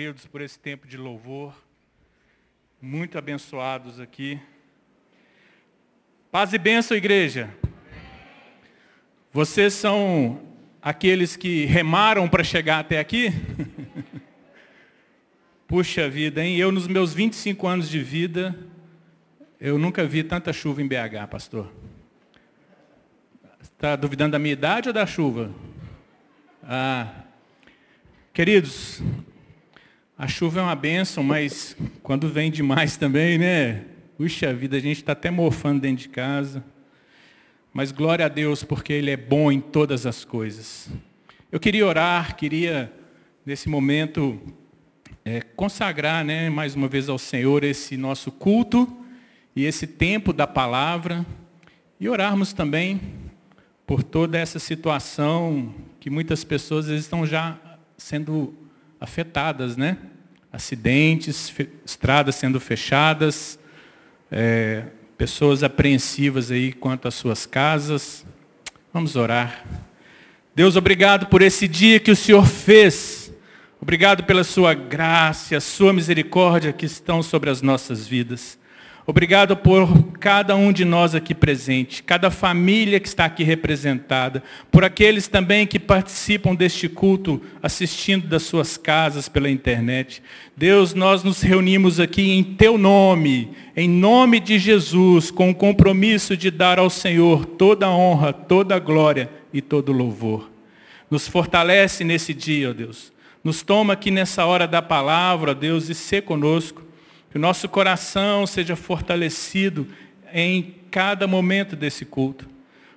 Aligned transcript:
Deus 0.00 0.26
por 0.26 0.40
esse 0.40 0.56
tempo 0.56 0.86
de 0.86 0.96
louvor. 0.96 1.52
Muito 2.80 3.18
abençoados 3.18 3.98
aqui. 3.98 4.40
Paz 6.30 6.52
e 6.52 6.58
bênção, 6.58 6.96
igreja. 6.96 7.52
Vocês 9.32 9.72
são 9.72 10.40
aqueles 10.80 11.34
que 11.34 11.64
remaram 11.64 12.28
para 12.28 12.44
chegar 12.44 12.78
até 12.78 13.00
aqui? 13.00 13.32
Puxa 15.66 16.08
vida, 16.08 16.44
hein? 16.44 16.56
Eu, 16.56 16.70
nos 16.70 16.86
meus 16.86 17.12
25 17.12 17.66
anos 17.66 17.88
de 17.88 18.00
vida, 18.00 18.56
eu 19.60 19.80
nunca 19.80 20.04
vi 20.04 20.22
tanta 20.22 20.52
chuva 20.52 20.80
em 20.80 20.86
BH, 20.86 21.26
pastor. 21.28 21.72
Está 23.60 23.96
duvidando 23.96 24.30
da 24.30 24.38
minha 24.38 24.52
idade 24.52 24.90
ou 24.90 24.92
da 24.92 25.04
chuva? 25.04 25.50
Ah, 26.62 27.24
queridos, 28.32 29.02
a 30.18 30.26
chuva 30.26 30.58
é 30.58 30.62
uma 30.64 30.74
bênção, 30.74 31.22
mas 31.22 31.76
quando 32.02 32.28
vem 32.28 32.50
demais 32.50 32.96
também, 32.96 33.38
né? 33.38 33.84
Puxa 34.16 34.52
vida, 34.52 34.76
a 34.76 34.80
gente 34.80 34.96
está 34.96 35.12
até 35.12 35.30
mofando 35.30 35.82
dentro 35.82 36.02
de 36.02 36.08
casa. 36.08 36.64
Mas 37.72 37.92
glória 37.92 38.26
a 38.26 38.28
Deus, 38.28 38.64
porque 38.64 38.92
Ele 38.92 39.12
é 39.12 39.16
bom 39.16 39.52
em 39.52 39.60
todas 39.60 40.06
as 40.06 40.24
coisas. 40.24 40.90
Eu 41.52 41.60
queria 41.60 41.86
orar, 41.86 42.34
queria, 42.34 42.92
nesse 43.46 43.68
momento, 43.68 44.40
é, 45.24 45.40
consagrar 45.40 46.24
né, 46.24 46.50
mais 46.50 46.74
uma 46.74 46.88
vez 46.88 47.08
ao 47.08 47.16
Senhor 47.16 47.62
esse 47.62 47.96
nosso 47.96 48.32
culto 48.32 48.92
e 49.54 49.64
esse 49.64 49.86
tempo 49.86 50.32
da 50.32 50.48
palavra. 50.48 51.24
E 52.00 52.08
orarmos 52.08 52.52
também 52.52 53.00
por 53.86 54.02
toda 54.02 54.36
essa 54.36 54.58
situação 54.58 55.72
que 56.00 56.10
muitas 56.10 56.42
pessoas 56.42 56.88
estão 56.88 57.24
já 57.24 57.56
sendo 57.96 58.67
afetadas, 59.00 59.76
né? 59.76 59.96
Acidentes, 60.52 61.52
estradas 61.84 62.34
sendo 62.34 62.58
fechadas, 62.58 63.58
é, 64.30 64.84
pessoas 65.16 65.62
apreensivas 65.62 66.50
aí 66.50 66.72
quanto 66.72 67.08
às 67.08 67.14
suas 67.14 67.46
casas. 67.46 68.24
Vamos 68.92 69.16
orar. 69.16 69.64
Deus, 70.54 70.76
obrigado 70.76 71.26
por 71.26 71.42
esse 71.42 71.68
dia 71.68 72.00
que 72.00 72.10
o 72.10 72.16
Senhor 72.16 72.46
fez. 72.46 73.32
Obrigado 73.80 74.24
pela 74.24 74.42
sua 74.42 74.74
graça, 74.74 75.56
a 75.56 75.60
sua 75.60 75.92
misericórdia 75.92 76.72
que 76.72 76.86
estão 76.86 77.22
sobre 77.22 77.48
as 77.48 77.62
nossas 77.62 78.06
vidas. 78.06 78.58
Obrigado 79.10 79.56
por 79.56 79.88
cada 80.20 80.54
um 80.54 80.70
de 80.70 80.84
nós 80.84 81.14
aqui 81.14 81.34
presente, 81.34 82.02
cada 82.02 82.30
família 82.30 83.00
que 83.00 83.08
está 83.08 83.24
aqui 83.24 83.42
representada, 83.42 84.42
por 84.70 84.84
aqueles 84.84 85.26
também 85.26 85.66
que 85.66 85.78
participam 85.78 86.54
deste 86.54 86.90
culto 86.90 87.40
assistindo 87.62 88.28
das 88.28 88.42
suas 88.42 88.76
casas 88.76 89.26
pela 89.26 89.48
internet. 89.48 90.22
Deus, 90.54 90.92
nós 90.92 91.24
nos 91.24 91.40
reunimos 91.40 91.98
aqui 91.98 92.32
em 92.32 92.44
teu 92.44 92.76
nome, 92.76 93.50
em 93.74 93.88
nome 93.88 94.40
de 94.40 94.58
Jesus, 94.58 95.30
com 95.30 95.48
o 95.48 95.54
compromisso 95.54 96.36
de 96.36 96.50
dar 96.50 96.78
ao 96.78 96.90
Senhor 96.90 97.46
toda 97.46 97.86
a 97.86 97.90
honra, 97.90 98.34
toda 98.34 98.76
a 98.76 98.78
glória 98.78 99.30
e 99.54 99.62
todo 99.62 99.88
o 99.88 99.96
louvor. 99.96 100.50
Nos 101.10 101.26
fortalece 101.26 102.04
nesse 102.04 102.34
dia, 102.34 102.68
ó 102.68 102.72
Deus. 102.74 103.10
Nos 103.42 103.62
toma 103.62 103.94
aqui 103.94 104.10
nessa 104.10 104.44
hora 104.44 104.68
da 104.68 104.82
palavra, 104.82 105.52
ó 105.52 105.54
Deus, 105.54 105.88
e 105.88 105.94
ser 105.94 106.24
conosco. 106.24 106.87
Que 107.30 107.36
o 107.36 107.40
nosso 107.40 107.68
coração 107.68 108.46
seja 108.46 108.74
fortalecido 108.74 109.86
em 110.32 110.74
cada 110.90 111.26
momento 111.26 111.76
desse 111.76 112.04
culto. 112.04 112.48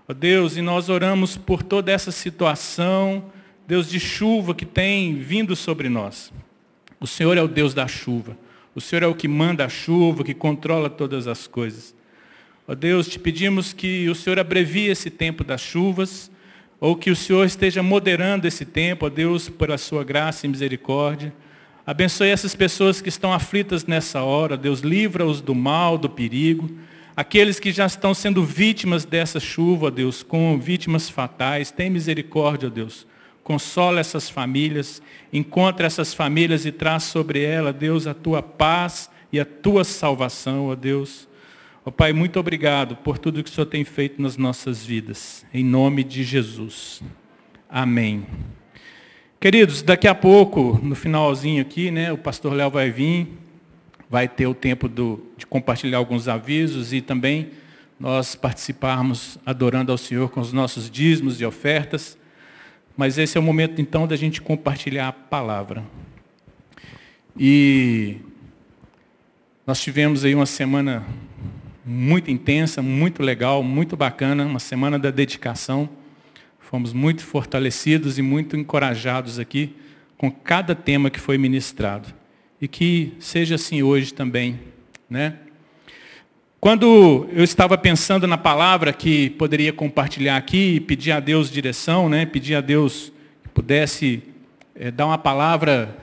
Ó 0.07 0.13
Deus, 0.13 0.57
e 0.57 0.61
nós 0.61 0.89
oramos 0.89 1.37
por 1.37 1.63
toda 1.63 1.91
essa 1.91 2.11
situação, 2.11 3.31
Deus 3.67 3.89
de 3.89 3.99
chuva 3.99 4.53
que 4.53 4.65
tem 4.65 5.15
vindo 5.15 5.55
sobre 5.55 5.89
nós. 5.89 6.31
O 6.99 7.07
Senhor 7.07 7.37
é 7.37 7.41
o 7.41 7.47
Deus 7.47 7.73
da 7.73 7.87
chuva. 7.87 8.37
O 8.73 8.79
Senhor 8.79 9.03
é 9.03 9.07
o 9.07 9.15
que 9.15 9.27
manda 9.27 9.65
a 9.65 9.69
chuva, 9.69 10.23
que 10.23 10.33
controla 10.33 10.89
todas 10.89 11.27
as 11.27 11.47
coisas. 11.47 11.93
Ó 12.67 12.75
Deus, 12.75 13.07
te 13.07 13.19
pedimos 13.19 13.73
que 13.73 14.07
o 14.07 14.15
Senhor 14.15 14.39
abrevie 14.39 14.87
esse 14.87 15.09
tempo 15.09 15.43
das 15.43 15.61
chuvas, 15.61 16.31
ou 16.79 16.95
que 16.95 17.11
o 17.11 17.15
Senhor 17.15 17.45
esteja 17.45 17.83
moderando 17.83 18.47
esse 18.47 18.65
tempo, 18.65 19.05
ó 19.05 19.09
Deus, 19.09 19.49
por 19.49 19.71
a 19.71 19.77
sua 19.77 20.03
graça 20.03 20.45
e 20.45 20.49
misericórdia. 20.49 21.33
Abençoe 21.85 22.29
essas 22.29 22.55
pessoas 22.55 23.01
que 23.01 23.09
estão 23.09 23.33
aflitas 23.33 23.85
nessa 23.85 24.21
hora. 24.21 24.55
Deus, 24.55 24.81
livra-os 24.81 25.41
do 25.41 25.55
mal, 25.55 25.97
do 25.97 26.09
perigo. 26.09 26.69
Aqueles 27.15 27.59
que 27.59 27.71
já 27.71 27.85
estão 27.85 28.13
sendo 28.13 28.43
vítimas 28.43 29.03
dessa 29.03 29.39
chuva, 29.39 29.89
Deus, 29.89 30.23
com 30.23 30.59
vítimas 30.59 31.09
fatais. 31.09 31.71
Tem 31.71 31.89
misericórdia, 31.89 32.69
Deus. 32.69 33.07
Consola 33.43 33.99
essas 33.99 34.29
famílias. 34.29 35.01
Encontra 35.33 35.87
essas 35.87 36.13
famílias 36.13 36.65
e 36.65 36.71
traz 36.71 37.03
sobre 37.03 37.43
ela, 37.43 37.73
Deus, 37.73 38.05
a 38.05 38.13
tua 38.13 38.41
paz 38.41 39.09
e 39.31 39.39
a 39.39 39.45
tua 39.45 39.83
salvação, 39.83 40.67
ó 40.67 40.75
Deus. 40.75 41.27
Ó 41.83 41.89
Pai, 41.89 42.13
muito 42.13 42.39
obrigado 42.39 42.95
por 42.97 43.17
tudo 43.17 43.43
que 43.43 43.49
o 43.49 43.53
Senhor 43.53 43.65
tem 43.65 43.83
feito 43.83 44.21
nas 44.21 44.37
nossas 44.37 44.85
vidas. 44.85 45.45
Em 45.51 45.63
nome 45.63 46.03
de 46.03 46.23
Jesus. 46.23 47.01
Amém. 47.67 48.25
Queridos, 49.41 49.81
daqui 49.81 50.07
a 50.07 50.13
pouco, 50.13 50.79
no 50.83 50.93
finalzinho 50.93 51.63
aqui, 51.63 51.89
né, 51.89 52.11
o 52.13 52.17
pastor 52.19 52.53
Léo 52.53 52.69
vai 52.69 52.91
vir, 52.91 53.27
vai 54.07 54.27
ter 54.27 54.45
o 54.45 54.53
tempo 54.53 54.87
do, 54.87 55.19
de 55.35 55.47
compartilhar 55.47 55.97
alguns 55.97 56.27
avisos 56.27 56.93
e 56.93 57.01
também 57.01 57.49
nós 57.99 58.35
participarmos 58.35 59.39
adorando 59.43 59.91
ao 59.91 59.97
Senhor 59.97 60.29
com 60.29 60.39
os 60.39 60.53
nossos 60.53 60.91
dízimos 60.91 61.41
e 61.41 61.45
ofertas. 61.45 62.15
Mas 62.95 63.17
esse 63.17 63.35
é 63.35 63.41
o 63.41 63.43
momento 63.43 63.81
então 63.81 64.05
da 64.05 64.15
gente 64.15 64.39
compartilhar 64.39 65.07
a 65.07 65.11
palavra. 65.11 65.83
E 67.35 68.17
nós 69.65 69.81
tivemos 69.81 70.23
aí 70.23 70.35
uma 70.35 70.45
semana 70.45 71.03
muito 71.83 72.29
intensa, 72.29 72.79
muito 72.79 73.23
legal, 73.23 73.63
muito 73.63 73.97
bacana, 73.97 74.45
uma 74.45 74.59
semana 74.59 74.99
da 74.99 75.09
dedicação. 75.09 75.89
Fomos 76.71 76.93
muito 76.93 77.25
fortalecidos 77.25 78.17
e 78.17 78.21
muito 78.21 78.55
encorajados 78.55 79.37
aqui 79.37 79.75
com 80.17 80.31
cada 80.31 80.73
tema 80.73 81.09
que 81.09 81.19
foi 81.19 81.37
ministrado. 81.37 82.07
E 82.61 82.65
que 82.65 83.11
seja 83.19 83.55
assim 83.55 83.83
hoje 83.83 84.13
também, 84.13 84.57
né? 85.09 85.35
Quando 86.61 87.27
eu 87.33 87.43
estava 87.43 87.77
pensando 87.77 88.25
na 88.25 88.37
palavra 88.37 88.93
que 88.93 89.31
poderia 89.31 89.73
compartilhar 89.73 90.37
aqui, 90.37 90.79
pedir 90.79 91.11
a 91.11 91.19
Deus 91.19 91.51
direção, 91.51 92.07
né? 92.07 92.25
pedir 92.25 92.55
a 92.55 92.61
Deus 92.61 93.11
que 93.43 93.49
pudesse 93.49 94.23
é, 94.73 94.89
dar 94.89 95.07
uma 95.07 95.17
palavra 95.17 95.97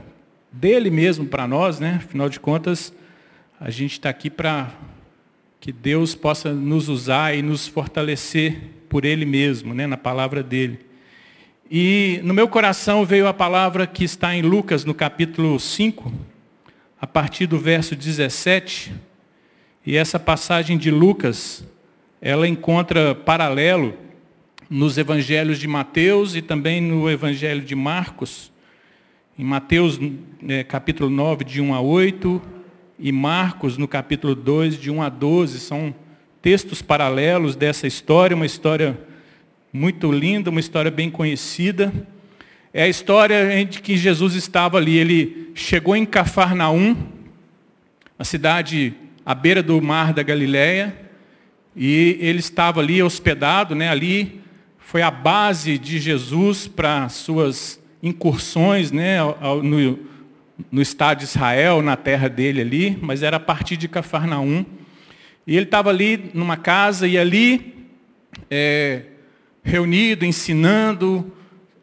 dele 0.52 0.90
mesmo 0.90 1.24
para 1.24 1.48
nós, 1.48 1.80
né? 1.80 2.02
afinal 2.04 2.28
de 2.28 2.38
contas, 2.38 2.92
a 3.58 3.70
gente 3.70 3.92
está 3.92 4.10
aqui 4.10 4.28
para 4.28 4.70
que 5.60 5.72
Deus 5.72 6.14
possa 6.14 6.52
nos 6.52 6.90
usar 6.90 7.34
e 7.34 7.40
nos 7.40 7.66
fortalecer 7.66 8.76
por 8.88 9.04
Ele 9.04 9.24
mesmo, 9.24 9.74
né, 9.74 9.86
na 9.86 9.96
palavra 9.96 10.42
dele. 10.42 10.78
E 11.70 12.20
no 12.24 12.32
meu 12.32 12.48
coração 12.48 13.04
veio 13.04 13.26
a 13.26 13.34
palavra 13.34 13.86
que 13.86 14.02
está 14.02 14.34
em 14.34 14.40
Lucas, 14.40 14.84
no 14.84 14.94
capítulo 14.94 15.60
5, 15.60 16.10
a 17.00 17.06
partir 17.06 17.46
do 17.46 17.58
verso 17.58 17.94
17. 17.94 18.92
E 19.84 19.96
essa 19.96 20.18
passagem 20.18 20.78
de 20.78 20.90
Lucas, 20.90 21.66
ela 22.20 22.48
encontra 22.48 23.14
paralelo 23.14 23.94
nos 24.70 24.98
evangelhos 24.98 25.58
de 25.58 25.68
Mateus 25.68 26.34
e 26.34 26.42
também 26.42 26.80
no 26.80 27.10
evangelho 27.10 27.60
de 27.60 27.74
Marcos. 27.74 28.50
Em 29.38 29.44
Mateus, 29.44 30.00
é, 30.48 30.64
capítulo 30.64 31.08
9, 31.10 31.44
de 31.44 31.60
1 31.60 31.74
a 31.74 31.80
8, 31.80 32.42
e 32.98 33.12
Marcos, 33.12 33.78
no 33.78 33.86
capítulo 33.86 34.34
2, 34.34 34.78
de 34.80 34.90
1 34.90 35.02
a 35.02 35.08
12, 35.08 35.60
são 35.60 35.94
textos 36.40 36.80
paralelos 36.80 37.56
dessa 37.56 37.86
história, 37.86 38.34
uma 38.34 38.46
história 38.46 38.98
muito 39.72 40.10
linda, 40.10 40.50
uma 40.50 40.60
história 40.60 40.90
bem 40.90 41.10
conhecida. 41.10 41.92
É 42.72 42.84
a 42.84 42.88
história 42.88 43.64
de 43.64 43.80
que 43.80 43.96
Jesus 43.96 44.34
estava 44.34 44.76
ali, 44.76 44.96
ele 44.96 45.50
chegou 45.54 45.96
em 45.96 46.06
Cafarnaum, 46.06 46.96
a 48.18 48.24
cidade 48.24 48.94
à 49.24 49.34
beira 49.34 49.62
do 49.62 49.80
mar 49.82 50.12
da 50.12 50.22
Galileia, 50.22 50.96
e 51.74 52.18
ele 52.20 52.38
estava 52.38 52.80
ali 52.80 53.02
hospedado, 53.02 53.74
né, 53.74 53.88
ali 53.88 54.40
foi 54.78 55.02
a 55.02 55.10
base 55.10 55.76
de 55.76 55.98
Jesus 55.98 56.66
para 56.66 57.08
suas 57.10 57.78
incursões 58.02 58.90
né, 58.90 59.18
no, 59.62 59.98
no 60.72 60.80
Estado 60.80 61.18
de 61.18 61.24
Israel, 61.24 61.82
na 61.82 61.94
terra 61.94 62.26
dele 62.26 62.62
ali, 62.62 62.98
mas 63.02 63.22
era 63.22 63.36
a 63.36 63.40
partir 63.40 63.76
de 63.76 63.86
Cafarnaum. 63.86 64.64
E 65.48 65.56
ele 65.56 65.64
estava 65.64 65.88
ali 65.88 66.30
numa 66.34 66.58
casa 66.58 67.08
e 67.08 67.16
ali, 67.16 67.74
é, 68.50 69.04
reunido, 69.64 70.26
ensinando, 70.26 71.32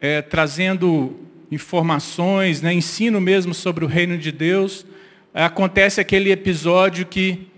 é, 0.00 0.22
trazendo 0.22 1.18
informações, 1.50 2.62
né, 2.62 2.72
ensino 2.72 3.20
mesmo 3.20 3.52
sobre 3.52 3.84
o 3.84 3.88
reino 3.88 4.16
de 4.16 4.30
Deus. 4.30 4.86
Acontece 5.34 6.00
aquele 6.00 6.30
episódio 6.30 7.04
que 7.06 7.48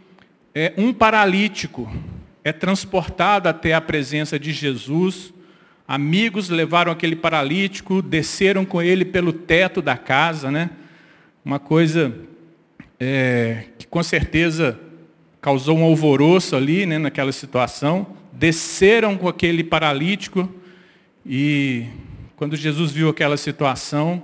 é, 0.54 0.72
um 0.78 0.94
paralítico 0.94 1.92
é 2.42 2.52
transportado 2.52 3.46
até 3.46 3.74
a 3.74 3.80
presença 3.80 4.38
de 4.38 4.50
Jesus. 4.50 5.34
Amigos 5.86 6.48
levaram 6.48 6.90
aquele 6.90 7.16
paralítico, 7.16 8.00
desceram 8.00 8.64
com 8.64 8.80
ele 8.80 9.04
pelo 9.04 9.30
teto 9.30 9.82
da 9.82 9.98
casa, 9.98 10.50
né? 10.50 10.70
uma 11.44 11.58
coisa 11.58 12.14
é, 12.98 13.64
que 13.78 13.86
com 13.86 14.02
certeza 14.02 14.87
causou 15.40 15.78
um 15.78 15.84
alvoroço 15.84 16.56
ali, 16.56 16.86
né, 16.86 16.98
naquela 16.98 17.32
situação. 17.32 18.06
Desceram 18.32 19.16
com 19.16 19.28
aquele 19.28 19.64
paralítico 19.64 20.48
e 21.26 21.86
quando 22.36 22.56
Jesus 22.56 22.92
viu 22.92 23.08
aquela 23.08 23.36
situação, 23.36 24.22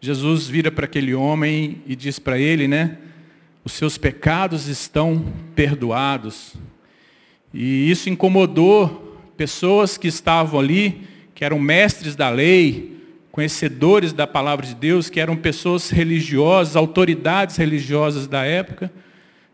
Jesus 0.00 0.46
vira 0.46 0.70
para 0.70 0.84
aquele 0.84 1.14
homem 1.14 1.82
e 1.86 1.96
diz 1.96 2.18
para 2.18 2.38
ele, 2.38 2.68
né, 2.68 2.98
os 3.64 3.72
seus 3.72 3.98
pecados 3.98 4.68
estão 4.68 5.24
perdoados. 5.54 6.54
E 7.52 7.90
isso 7.90 8.08
incomodou 8.08 9.18
pessoas 9.36 9.96
que 9.98 10.08
estavam 10.08 10.60
ali, 10.60 11.02
que 11.34 11.44
eram 11.44 11.58
mestres 11.58 12.14
da 12.14 12.28
lei, 12.28 12.96
conhecedores 13.32 14.12
da 14.12 14.26
palavra 14.26 14.66
de 14.66 14.74
Deus, 14.74 15.08
que 15.08 15.20
eram 15.20 15.36
pessoas 15.36 15.90
religiosas, 15.90 16.76
autoridades 16.76 17.56
religiosas 17.56 18.26
da 18.26 18.44
época, 18.44 18.92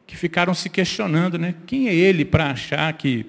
que 0.06 0.16
ficaram 0.16 0.54
se 0.54 0.70
questionando, 0.70 1.38
né? 1.38 1.54
Quem 1.66 1.88
é 1.88 1.94
ele 1.94 2.24
para 2.24 2.50
achar 2.50 2.92
que 2.92 3.26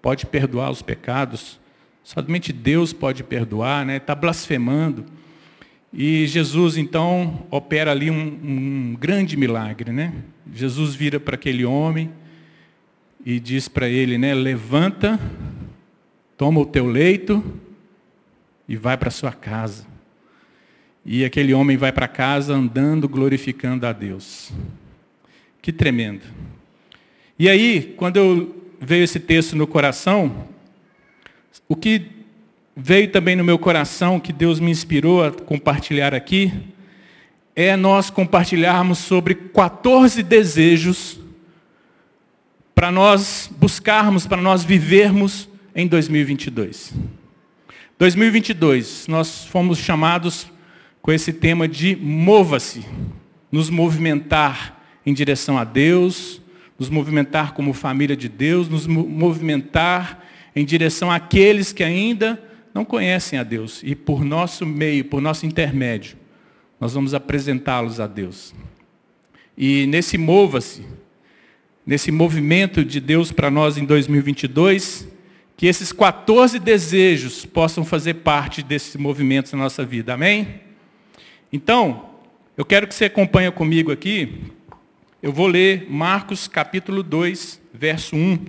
pode 0.00 0.24
perdoar 0.26 0.70
os 0.70 0.80
pecados? 0.80 1.60
Somente 2.02 2.52
Deus 2.52 2.92
pode 2.92 3.22
perdoar, 3.22 3.84
né? 3.84 3.96
Está 3.96 4.14
blasfemando. 4.14 5.04
E 5.92 6.26
Jesus 6.26 6.76
então 6.76 7.46
opera 7.50 7.90
ali 7.90 8.10
um, 8.10 8.16
um 8.42 8.96
grande 8.98 9.36
milagre, 9.36 9.92
né? 9.92 10.12
Jesus 10.52 10.94
vira 10.94 11.20
para 11.20 11.34
aquele 11.34 11.64
homem 11.64 12.10
e 13.24 13.38
diz 13.38 13.68
para 13.68 13.88
ele, 13.88 14.18
né? 14.18 14.34
Levanta, 14.34 15.20
toma 16.36 16.60
o 16.60 16.66
teu 16.66 16.86
leito 16.86 17.44
e 18.68 18.76
vai 18.76 18.96
para 18.96 19.10
sua 19.10 19.32
casa. 19.32 19.86
E 21.06 21.24
aquele 21.24 21.52
homem 21.52 21.76
vai 21.76 21.92
para 21.92 22.08
casa 22.08 22.54
andando, 22.54 23.08
glorificando 23.08 23.86
a 23.86 23.92
Deus. 23.92 24.52
Que 25.64 25.72
tremendo. 25.72 26.20
E 27.38 27.48
aí, 27.48 27.94
quando 27.96 28.18
eu 28.18 28.70
veio 28.78 29.02
esse 29.02 29.18
texto 29.18 29.56
no 29.56 29.66
coração, 29.66 30.46
o 31.66 31.74
que 31.74 32.02
veio 32.76 33.10
também 33.10 33.34
no 33.34 33.42
meu 33.42 33.58
coração, 33.58 34.20
que 34.20 34.30
Deus 34.30 34.60
me 34.60 34.70
inspirou 34.70 35.24
a 35.24 35.32
compartilhar 35.32 36.12
aqui, 36.12 36.52
é 37.56 37.76
nós 37.76 38.10
compartilharmos 38.10 38.98
sobre 38.98 39.34
14 39.34 40.22
desejos 40.22 41.18
para 42.74 42.92
nós 42.92 43.50
buscarmos, 43.58 44.26
para 44.26 44.42
nós 44.42 44.64
vivermos 44.64 45.48
em 45.74 45.86
2022. 45.86 46.92
2022, 47.98 49.06
nós 49.08 49.46
fomos 49.46 49.78
chamados 49.78 50.46
com 51.00 51.10
esse 51.10 51.32
tema 51.32 51.66
de 51.66 51.96
mova-se, 51.96 52.84
nos 53.50 53.70
movimentar, 53.70 54.83
em 55.04 55.12
direção 55.12 55.58
a 55.58 55.64
Deus, 55.64 56.40
nos 56.78 56.88
movimentar 56.90 57.52
como 57.52 57.72
família 57.72 58.16
de 58.16 58.28
Deus, 58.28 58.68
nos 58.68 58.86
movimentar 58.86 60.24
em 60.54 60.64
direção 60.64 61.10
àqueles 61.10 61.72
que 61.72 61.84
ainda 61.84 62.42
não 62.72 62.84
conhecem 62.84 63.38
a 63.38 63.42
Deus. 63.42 63.80
E 63.84 63.94
por 63.94 64.24
nosso 64.24 64.66
meio, 64.66 65.04
por 65.04 65.20
nosso 65.20 65.46
intermédio, 65.46 66.16
nós 66.80 66.94
vamos 66.94 67.14
apresentá-los 67.14 68.00
a 68.00 68.06
Deus. 68.06 68.54
E 69.56 69.86
nesse 69.86 70.18
mova-se, 70.18 70.84
nesse 71.86 72.10
movimento 72.10 72.84
de 72.84 73.00
Deus 73.00 73.30
para 73.30 73.50
nós 73.50 73.76
em 73.76 73.84
2022, 73.84 75.08
que 75.56 75.66
esses 75.66 75.92
14 75.92 76.58
desejos 76.58 77.46
possam 77.46 77.84
fazer 77.84 78.14
parte 78.14 78.62
desse 78.62 78.98
movimento 78.98 79.56
na 79.56 79.62
nossa 79.62 79.84
vida. 79.84 80.14
Amém? 80.14 80.60
Então, 81.52 82.10
eu 82.56 82.64
quero 82.64 82.88
que 82.88 82.94
você 82.94 83.04
acompanhe 83.04 83.50
comigo 83.52 83.92
aqui 83.92 84.40
eu 85.24 85.32
vou 85.32 85.46
ler 85.46 85.86
Marcos 85.88 86.46
capítulo 86.46 87.02
2, 87.02 87.58
verso 87.72 88.14
1. 88.14 88.40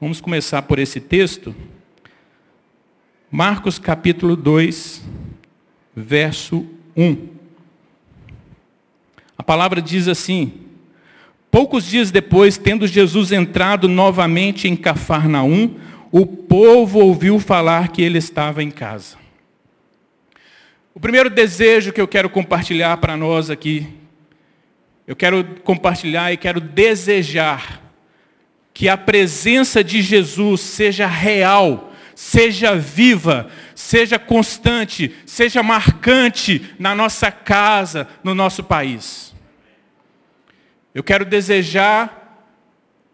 Vamos 0.00 0.18
começar 0.18 0.62
por 0.62 0.78
esse 0.78 0.98
texto. 0.98 1.54
Marcos 3.30 3.78
capítulo 3.78 4.34
2, 4.34 5.04
verso 5.94 6.66
1. 6.96 7.28
A 9.36 9.42
palavra 9.42 9.82
diz 9.82 10.08
assim: 10.08 10.54
Poucos 11.50 11.84
dias 11.84 12.10
depois, 12.10 12.56
tendo 12.56 12.86
Jesus 12.86 13.30
entrado 13.30 13.88
novamente 13.88 14.66
em 14.66 14.74
Cafarnaum, 14.74 15.74
o 16.10 16.24
povo 16.24 17.00
ouviu 17.00 17.38
falar 17.38 17.88
que 17.88 18.00
ele 18.00 18.16
estava 18.16 18.62
em 18.62 18.70
casa. 18.70 19.18
O 20.94 20.98
primeiro 20.98 21.28
desejo 21.28 21.92
que 21.92 22.00
eu 22.00 22.08
quero 22.08 22.30
compartilhar 22.30 22.96
para 22.96 23.18
nós 23.18 23.50
aqui 23.50 23.86
eu 25.06 25.14
quero 25.14 25.44
compartilhar 25.62 26.32
e 26.32 26.36
quero 26.36 26.60
desejar 26.60 27.82
que 28.74 28.88
a 28.88 28.96
presença 28.96 29.82
de 29.82 30.02
Jesus 30.02 30.60
seja 30.60 31.06
real, 31.06 31.94
seja 32.14 32.76
viva, 32.76 33.48
seja 33.74 34.18
constante, 34.18 35.14
seja 35.24 35.62
marcante 35.62 36.74
na 36.78 36.94
nossa 36.94 37.30
casa, 37.30 38.06
no 38.22 38.34
nosso 38.34 38.62
país. 38.62 39.34
Eu 40.94 41.02
quero 41.02 41.24
desejar 41.24 42.26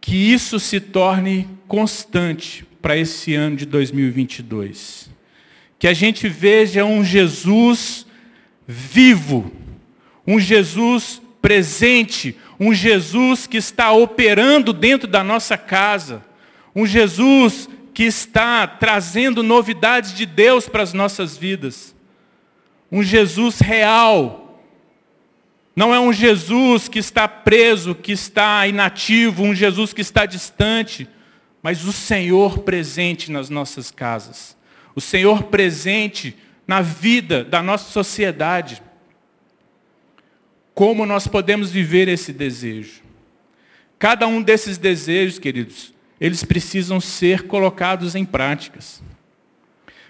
que 0.00 0.16
isso 0.16 0.58
se 0.58 0.80
torne 0.80 1.48
constante 1.68 2.66
para 2.80 2.96
esse 2.96 3.34
ano 3.34 3.54
de 3.54 3.64
2022. 3.66 5.08
Que 5.78 5.86
a 5.86 5.94
gente 5.94 6.28
veja 6.28 6.84
um 6.84 7.04
Jesus 7.04 8.04
vivo, 8.66 9.52
um 10.26 10.40
Jesus 10.40 11.21
presente, 11.42 12.36
um 12.58 12.72
Jesus 12.72 13.48
que 13.48 13.56
está 13.56 13.90
operando 13.90 14.72
dentro 14.72 15.08
da 15.08 15.24
nossa 15.24 15.58
casa, 15.58 16.24
um 16.74 16.86
Jesus 16.86 17.68
que 17.92 18.04
está 18.04 18.66
trazendo 18.66 19.42
novidades 19.42 20.14
de 20.14 20.24
Deus 20.24 20.68
para 20.68 20.84
as 20.84 20.92
nossas 20.94 21.36
vidas, 21.36 21.94
um 22.90 23.02
Jesus 23.02 23.58
real. 23.58 24.38
Não 25.74 25.92
é 25.94 25.98
um 25.98 26.12
Jesus 26.12 26.88
que 26.88 26.98
está 26.98 27.26
preso, 27.26 27.94
que 27.94 28.12
está 28.12 28.66
inativo, 28.66 29.42
um 29.42 29.54
Jesus 29.54 29.92
que 29.92 30.00
está 30.00 30.24
distante, 30.24 31.08
mas 31.62 31.84
o 31.84 31.92
Senhor 31.92 32.60
presente 32.60 33.30
nas 33.30 33.50
nossas 33.50 33.90
casas, 33.90 34.56
o 34.94 35.00
Senhor 35.00 35.44
presente 35.44 36.36
na 36.66 36.80
vida 36.80 37.42
da 37.42 37.62
nossa 37.62 37.90
sociedade. 37.90 38.82
Como 40.74 41.04
nós 41.04 41.26
podemos 41.26 41.70
viver 41.70 42.08
esse 42.08 42.32
desejo? 42.32 43.02
Cada 43.98 44.26
um 44.26 44.42
desses 44.42 44.78
desejos, 44.78 45.38
queridos, 45.38 45.92
eles 46.20 46.44
precisam 46.44 47.00
ser 47.00 47.46
colocados 47.46 48.14
em 48.14 48.24
práticas. 48.24 49.02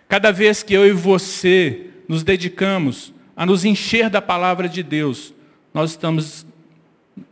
Cada 0.09 0.31
vez 0.31 0.63
que 0.63 0.75
eu 0.75 0.87
e 0.87 0.93
você 0.93 1.87
nos 2.09 2.23
dedicamos 2.23 3.13
a 3.37 3.47
nos 3.47 3.65
encher 3.65 4.11
da 4.11 4.21
palavra 4.21 4.69
de 4.69 4.83
Deus, 4.83 5.35
nós 5.73 5.91
estamos 5.91 6.47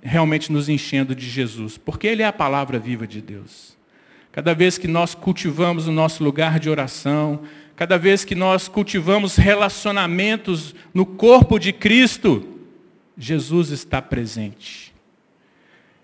realmente 0.03 0.51
nos 0.51 0.69
enchendo 0.69 1.15
de 1.15 1.29
Jesus, 1.29 1.79
porque 1.79 2.07
Ele 2.07 2.23
é 2.23 2.27
a 2.27 2.33
palavra 2.33 2.79
viva 2.79 3.07
de 3.07 3.21
Deus. 3.21 3.77
Cada 4.33 4.55
vez 4.55 4.79
que 4.79 4.89
nós 4.89 5.15
cultivamos 5.15 5.87
o 5.87 5.93
nosso 5.93 6.23
lugar 6.23 6.59
de 6.59 6.71
oração, 6.71 7.43
cada 7.75 7.99
vez 7.99 8.25
que 8.25 8.35
nós 8.35 8.69
cultivamos 8.69 9.37
relacionamentos 9.37 10.75
no 10.95 11.05
corpo 11.05 11.59
de 11.59 11.73
Cristo, 11.73 12.60
Jesus 13.21 13.71
está 13.71 14.01
presente. 14.01 14.95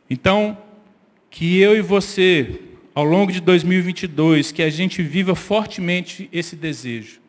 Então, 0.08 0.58
que 1.30 1.58
eu 1.58 1.74
e 1.74 1.80
você, 1.80 2.60
ao 2.94 3.04
longo 3.04 3.32
de 3.32 3.40
2022, 3.40 4.52
que 4.52 4.62
a 4.62 4.68
gente 4.68 5.02
viva 5.02 5.34
fortemente 5.34 6.28
esse 6.30 6.54
desejo. 6.54 7.20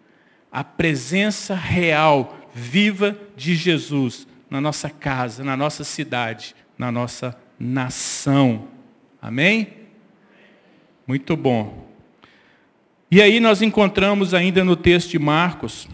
A 0.51 0.63
presença 0.63 1.55
real, 1.55 2.37
viva 2.53 3.17
de 3.35 3.55
Jesus 3.55 4.27
na 4.49 4.59
nossa 4.59 4.89
casa, 4.89 5.43
na 5.43 5.55
nossa 5.55 5.85
cidade, 5.85 6.53
na 6.77 6.91
nossa 6.91 7.37
nação. 7.57 8.67
Amém? 9.21 9.69
Muito 11.07 11.35
bom. 11.37 11.87
E 13.09 13.21
aí 13.21 13.39
nós 13.39 13.61
encontramos 13.61 14.33
ainda 14.33 14.65
no 14.65 14.75
texto 14.75 15.11
de 15.11 15.19
Marcos, 15.19 15.87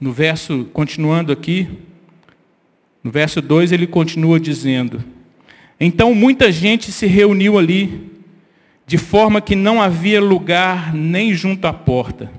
no 0.00 0.12
verso, 0.12 0.64
continuando 0.72 1.32
aqui, 1.32 1.68
no 3.02 3.10
verso 3.10 3.40
2 3.40 3.72
ele 3.72 3.86
continua 3.86 4.38
dizendo: 4.38 5.02
Então 5.78 6.14
muita 6.14 6.52
gente 6.52 6.92
se 6.92 7.06
reuniu 7.06 7.58
ali, 7.58 8.10
de 8.86 8.98
forma 8.98 9.40
que 9.40 9.54
não 9.54 9.80
havia 9.80 10.20
lugar 10.20 10.94
nem 10.94 11.32
junto 11.32 11.66
à 11.66 11.72
porta, 11.72 12.30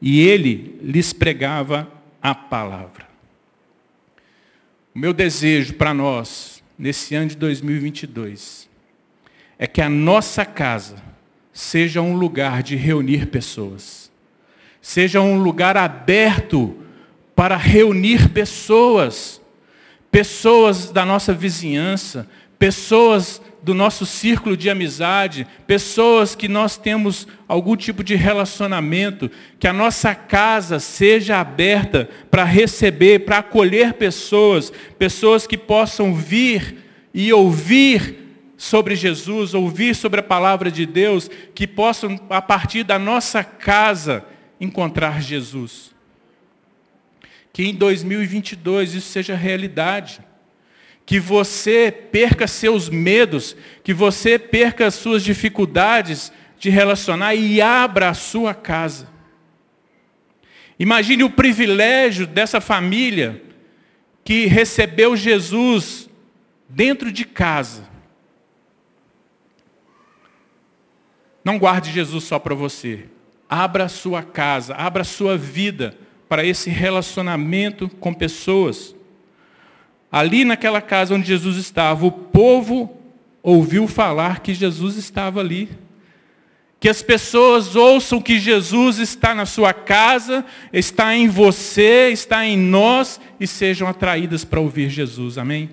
e 0.00 0.20
ele 0.20 0.78
lhes 0.82 1.12
pregava 1.12 1.88
a 2.22 2.34
palavra. 2.34 3.06
O 4.94 4.98
meu 4.98 5.12
desejo 5.12 5.74
para 5.74 5.92
nós, 5.92 6.62
nesse 6.78 7.14
ano 7.14 7.28
de 7.28 7.36
2022, 7.36 8.68
é 9.58 9.66
que 9.66 9.82
a 9.82 9.88
nossa 9.88 10.44
casa 10.44 10.96
seja 11.52 12.00
um 12.00 12.16
lugar 12.16 12.62
de 12.62 12.76
reunir 12.76 13.26
pessoas, 13.26 14.10
seja 14.80 15.20
um 15.20 15.42
lugar 15.42 15.76
aberto 15.76 16.76
para 17.34 17.56
reunir 17.56 18.30
pessoas, 18.30 19.40
pessoas 20.14 20.92
da 20.92 21.04
nossa 21.04 21.34
vizinhança, 21.34 22.28
pessoas 22.56 23.42
do 23.60 23.74
nosso 23.74 24.06
círculo 24.06 24.56
de 24.56 24.70
amizade, 24.70 25.44
pessoas 25.66 26.36
que 26.36 26.46
nós 26.46 26.76
temos 26.76 27.26
algum 27.48 27.74
tipo 27.74 28.04
de 28.04 28.14
relacionamento, 28.14 29.28
que 29.58 29.66
a 29.66 29.72
nossa 29.72 30.14
casa 30.14 30.78
seja 30.78 31.40
aberta 31.40 32.08
para 32.30 32.44
receber, 32.44 33.24
para 33.24 33.38
acolher 33.38 33.94
pessoas, 33.94 34.72
pessoas 34.96 35.48
que 35.48 35.58
possam 35.58 36.14
vir 36.14 36.76
e 37.12 37.32
ouvir 37.32 38.54
sobre 38.56 38.94
Jesus, 38.94 39.52
ouvir 39.52 39.96
sobre 39.96 40.20
a 40.20 40.22
palavra 40.22 40.70
de 40.70 40.86
Deus, 40.86 41.28
que 41.52 41.66
possam, 41.66 42.20
a 42.30 42.40
partir 42.40 42.84
da 42.84 43.00
nossa 43.00 43.42
casa, 43.42 44.24
encontrar 44.60 45.20
Jesus. 45.20 45.93
Que 47.54 47.68
em 47.68 47.74
2022 47.74 48.94
isso 48.94 49.08
seja 49.08 49.36
realidade 49.36 50.20
que 51.06 51.20
você 51.20 51.92
perca 51.92 52.48
seus 52.48 52.88
medos, 52.88 53.56
que 53.84 53.94
você 53.94 54.40
perca 54.40 54.90
suas 54.90 55.22
dificuldades 55.22 56.32
de 56.58 56.68
relacionar 56.68 57.36
e 57.36 57.62
abra 57.62 58.08
a 58.08 58.14
sua 58.14 58.54
casa. 58.54 59.08
Imagine 60.80 61.22
o 61.22 61.30
privilégio 61.30 62.26
dessa 62.26 62.60
família 62.60 63.40
que 64.24 64.46
recebeu 64.46 65.16
Jesus 65.16 66.10
dentro 66.68 67.12
de 67.12 67.24
casa. 67.24 67.88
Não 71.44 71.56
guarde 71.56 71.92
Jesus 71.92 72.24
só 72.24 72.40
para 72.40 72.56
você. 72.56 73.04
Abra 73.48 73.84
a 73.84 73.88
sua 73.88 74.24
casa, 74.24 74.74
abra 74.74 75.02
a 75.02 75.04
sua 75.04 75.38
vida 75.38 75.96
para 76.34 76.44
esse 76.44 76.68
relacionamento 76.68 77.88
com 77.88 78.12
pessoas. 78.12 78.92
Ali 80.10 80.44
naquela 80.44 80.80
casa 80.80 81.14
onde 81.14 81.28
Jesus 81.28 81.56
estava, 81.56 82.04
o 82.04 82.10
povo 82.10 83.00
ouviu 83.40 83.86
falar 83.86 84.40
que 84.40 84.52
Jesus 84.52 84.96
estava 84.96 85.38
ali. 85.38 85.68
Que 86.80 86.88
as 86.88 87.02
pessoas 87.02 87.76
ouçam 87.76 88.20
que 88.20 88.40
Jesus 88.40 88.98
está 88.98 89.32
na 89.32 89.46
sua 89.46 89.72
casa, 89.72 90.44
está 90.72 91.14
em 91.14 91.28
você, 91.28 92.10
está 92.10 92.44
em 92.44 92.58
nós 92.58 93.20
e 93.38 93.46
sejam 93.46 93.86
atraídas 93.86 94.44
para 94.44 94.58
ouvir 94.58 94.90
Jesus. 94.90 95.38
Amém? 95.38 95.70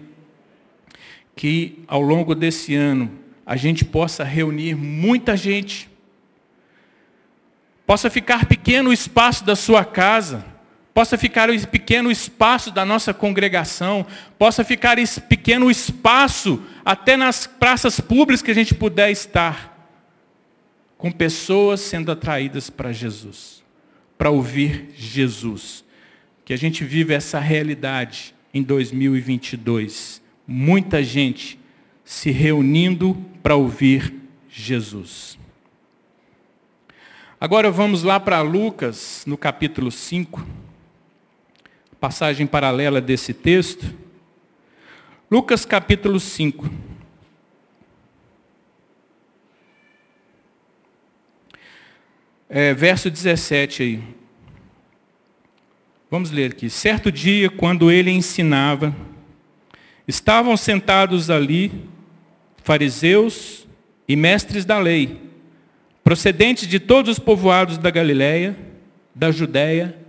Que 1.35 1.79
ao 1.87 2.01
longo 2.01 2.35
desse 2.35 2.75
ano 2.75 3.09
a 3.43 3.55
gente 3.55 3.83
possa 3.83 4.23
reunir 4.23 4.75
muita 4.75 5.35
gente. 5.35 5.89
Possa 7.83 8.11
ficar 8.11 8.45
pequeno 8.45 8.91
o 8.91 8.93
espaço 8.93 9.43
da 9.43 9.55
sua 9.55 9.83
casa 9.83 10.50
possa 10.93 11.17
ficar 11.17 11.49
esse 11.49 11.67
pequeno 11.67 12.11
espaço 12.11 12.71
da 12.71 12.83
nossa 12.83 13.13
congregação, 13.13 14.05
possa 14.37 14.63
ficar 14.63 14.99
esse 14.99 15.21
pequeno 15.21 15.71
espaço 15.71 16.61
até 16.83 17.15
nas 17.15 17.47
praças 17.47 17.99
públicas 17.99 18.41
que 18.41 18.51
a 18.51 18.55
gente 18.55 18.75
puder 18.75 19.09
estar, 19.09 19.69
com 20.97 21.11
pessoas 21.11 21.79
sendo 21.79 22.11
atraídas 22.11 22.69
para 22.69 22.91
Jesus, 22.91 23.63
para 24.17 24.29
ouvir 24.29 24.89
Jesus. 24.95 25.83
Que 26.43 26.53
a 26.53 26.57
gente 26.57 26.83
vive 26.83 27.13
essa 27.13 27.39
realidade 27.39 28.35
em 28.53 28.61
2022. 28.61 30.21
Muita 30.45 31.01
gente 31.01 31.57
se 32.03 32.29
reunindo 32.29 33.15
para 33.41 33.55
ouvir 33.55 34.13
Jesus. 34.49 35.39
Agora 37.39 37.71
vamos 37.71 38.03
lá 38.03 38.19
para 38.19 38.41
Lucas, 38.41 39.23
no 39.25 39.37
capítulo 39.37 39.89
5 39.89 40.60
passagem 42.01 42.47
paralela 42.47 42.99
desse 42.99 43.31
texto. 43.31 43.85
Lucas 45.29 45.65
capítulo 45.65 46.19
5. 46.19 46.67
É, 52.49 52.73
verso 52.73 53.07
17 53.07 53.83
aí. 53.83 54.03
Vamos 56.09 56.31
ler 56.31 56.53
aqui. 56.53 56.71
Certo 56.71 57.11
dia, 57.11 57.51
quando 57.51 57.91
ele 57.91 58.09
ensinava, 58.09 58.95
estavam 60.07 60.57
sentados 60.57 61.29
ali 61.29 61.87
fariseus 62.63 63.67
e 64.07 64.15
mestres 64.15 64.65
da 64.65 64.79
lei, 64.79 65.21
procedentes 66.03 66.67
de 66.67 66.79
todos 66.79 67.11
os 67.11 67.19
povoados 67.19 67.77
da 67.77 67.91
Galiléia, 67.91 68.57
da 69.13 69.31
Judéia 69.31 70.00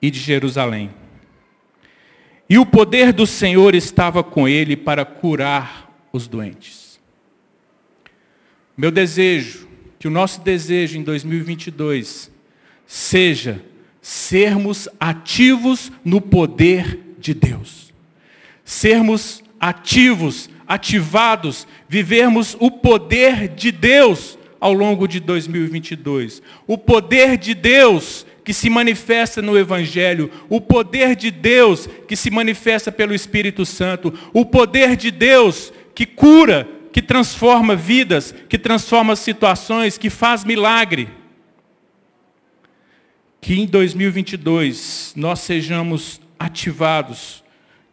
e 0.00 0.10
de 0.10 0.18
Jerusalém. 0.18 0.90
E 2.48 2.58
o 2.58 2.64
poder 2.64 3.12
do 3.12 3.26
Senhor 3.26 3.74
estava 3.74 4.24
com 4.24 4.48
ele 4.48 4.76
para 4.76 5.04
curar 5.04 6.08
os 6.12 6.26
doentes. 6.26 6.98
Meu 8.76 8.90
desejo, 8.90 9.68
que 9.98 10.08
o 10.08 10.10
nosso 10.10 10.40
desejo 10.40 10.96
em 10.96 11.02
2022 11.02 12.30
seja 12.86 13.62
sermos 14.00 14.88
ativos 14.98 15.92
no 16.04 16.20
poder 16.20 16.98
de 17.18 17.34
Deus. 17.34 17.92
Sermos 18.64 19.42
ativos, 19.60 20.48
ativados, 20.66 21.66
vivermos 21.88 22.56
o 22.60 22.70
poder 22.70 23.48
de 23.48 23.72
Deus 23.72 24.38
ao 24.60 24.72
longo 24.72 25.06
de 25.06 25.20
2022. 25.20 26.40
O 26.66 26.78
poder 26.78 27.36
de 27.36 27.54
Deus 27.54 28.24
que 28.48 28.54
se 28.54 28.70
manifesta 28.70 29.42
no 29.42 29.58
Evangelho, 29.58 30.30
o 30.48 30.58
poder 30.58 31.14
de 31.14 31.30
Deus 31.30 31.86
que 32.08 32.16
se 32.16 32.30
manifesta 32.30 32.90
pelo 32.90 33.14
Espírito 33.14 33.66
Santo, 33.66 34.10
o 34.32 34.42
poder 34.42 34.96
de 34.96 35.10
Deus 35.10 35.70
que 35.94 36.06
cura, 36.06 36.66
que 36.90 37.02
transforma 37.02 37.76
vidas, 37.76 38.34
que 38.48 38.58
transforma 38.58 39.14
situações, 39.16 39.98
que 39.98 40.08
faz 40.08 40.44
milagre. 40.44 41.10
Que 43.38 43.60
em 43.60 43.66
2022 43.66 45.12
nós 45.14 45.40
sejamos 45.40 46.18
ativados, 46.38 47.44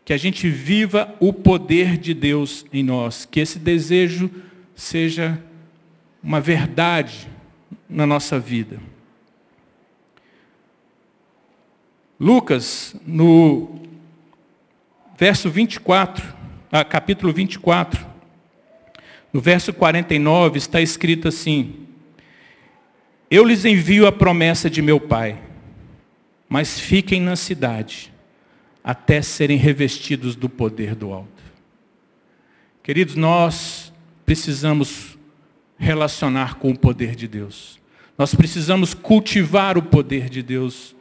que 0.06 0.14
a 0.14 0.18
gente 0.18 0.50
viva 0.50 1.14
o 1.20 1.34
poder 1.34 1.98
de 1.98 2.14
Deus 2.14 2.66
em 2.72 2.82
nós, 2.82 3.28
que 3.30 3.42
esse 3.42 3.60
desejo 3.60 4.32
seja 4.74 5.38
uma 6.24 6.40
verdade 6.40 7.28
na 7.90 8.08
nossa 8.08 8.40
vida. 8.40 8.95
Lucas, 12.20 12.96
no 13.06 13.82
verso 15.18 15.50
24, 15.50 16.34
ah, 16.72 16.86
capítulo 16.86 17.34
24, 17.34 18.06
no 19.34 19.42
verso 19.42 19.74
49, 19.74 20.58
está 20.58 20.80
escrito 20.80 21.28
assim: 21.28 21.88
Eu 23.30 23.44
lhes 23.44 23.66
envio 23.66 24.08
a 24.08 24.14
promessa 24.14 24.70
de 24.70 24.82
meu 24.82 24.98
Pai, 24.98 25.42
mas 26.48 26.80
fiquem 26.80 27.20
na 27.20 27.36
cidade, 27.36 28.14
até 28.82 29.22
serem 29.22 29.58
revestidos 29.58 30.38
do 30.38 30.48
poder 30.48 30.96
do 30.96 31.12
alto. 31.12 31.44
Queridos, 32.82 33.16
nós 33.16 33.92
precisamos 34.26 35.18
relacionar 35.78 36.56
com 36.56 36.72
o 36.72 36.78
poder 36.78 37.14
de 37.14 37.28
Deus. 37.28 37.78
Nós 38.18 38.34
precisamos 38.34 38.94
cultivar 38.94 39.78
o 39.78 39.84
poder 39.84 40.30
de 40.30 40.42
Deus. 40.42 40.95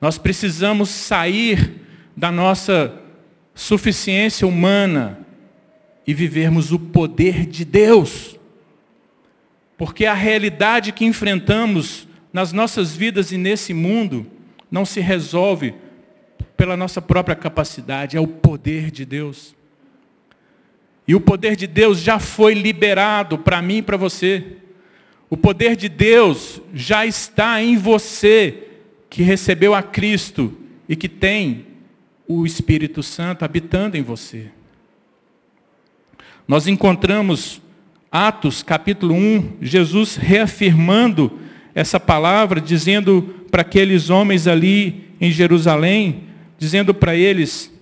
Nós 0.00 0.18
precisamos 0.18 0.88
sair 0.88 1.80
da 2.16 2.30
nossa 2.30 3.00
suficiência 3.54 4.46
humana 4.46 5.20
e 6.06 6.12
vivermos 6.12 6.72
o 6.72 6.78
poder 6.78 7.46
de 7.46 7.64
Deus. 7.64 8.38
Porque 9.76 10.06
a 10.06 10.14
realidade 10.14 10.92
que 10.92 11.04
enfrentamos 11.04 12.06
nas 12.32 12.52
nossas 12.52 12.96
vidas 12.96 13.32
e 13.32 13.38
nesse 13.38 13.72
mundo 13.72 14.26
não 14.70 14.84
se 14.84 15.00
resolve 15.00 15.74
pela 16.56 16.76
nossa 16.76 17.00
própria 17.00 17.36
capacidade, 17.36 18.16
é 18.16 18.20
o 18.20 18.26
poder 18.26 18.90
de 18.90 19.04
Deus. 19.04 19.54
E 21.06 21.14
o 21.14 21.20
poder 21.20 21.56
de 21.56 21.66
Deus 21.66 22.00
já 22.00 22.18
foi 22.18 22.54
liberado 22.54 23.38
para 23.38 23.60
mim 23.60 23.78
e 23.78 23.82
para 23.82 23.96
você. 23.96 24.56
O 25.28 25.36
poder 25.36 25.76
de 25.76 25.88
Deus 25.88 26.60
já 26.72 27.04
está 27.04 27.60
em 27.62 27.76
você 27.76 28.68
que 29.14 29.22
recebeu 29.22 29.76
a 29.76 29.80
Cristo 29.80 30.52
e 30.88 30.96
que 30.96 31.08
tem 31.08 31.66
o 32.26 32.44
Espírito 32.44 33.00
Santo 33.00 33.44
habitando 33.44 33.96
em 33.96 34.02
você. 34.02 34.50
Nós 36.48 36.66
encontramos 36.66 37.62
Atos 38.10 38.60
capítulo 38.60 39.14
1, 39.14 39.58
Jesus 39.62 40.16
reafirmando 40.16 41.38
essa 41.76 42.00
palavra, 42.00 42.60
dizendo 42.60 43.46
para 43.52 43.62
aqueles 43.62 44.10
homens 44.10 44.48
ali 44.48 45.04
em 45.20 45.30
Jerusalém, 45.30 46.24
dizendo 46.58 46.92
para 46.92 47.14
eles: 47.14 47.72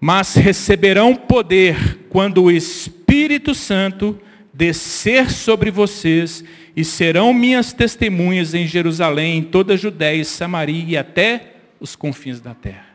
Mas 0.00 0.36
receberão 0.36 1.14
poder 1.14 2.06
quando 2.08 2.44
o 2.44 2.50
Espírito 2.50 3.54
Santo 3.54 4.18
descer 4.54 5.30
sobre 5.30 5.70
vocês 5.70 6.42
e 6.74 6.84
serão 6.84 7.32
minhas 7.34 7.72
testemunhas 7.72 8.54
em 8.54 8.66
Jerusalém, 8.66 9.38
em 9.38 9.42
toda 9.42 9.74
a 9.74 9.76
Judéia 9.76 10.20
e 10.20 10.24
Samaria 10.24 10.84
e 10.86 10.96
até 10.96 11.56
os 11.78 11.94
confins 11.94 12.40
da 12.40 12.54
terra. 12.54 12.86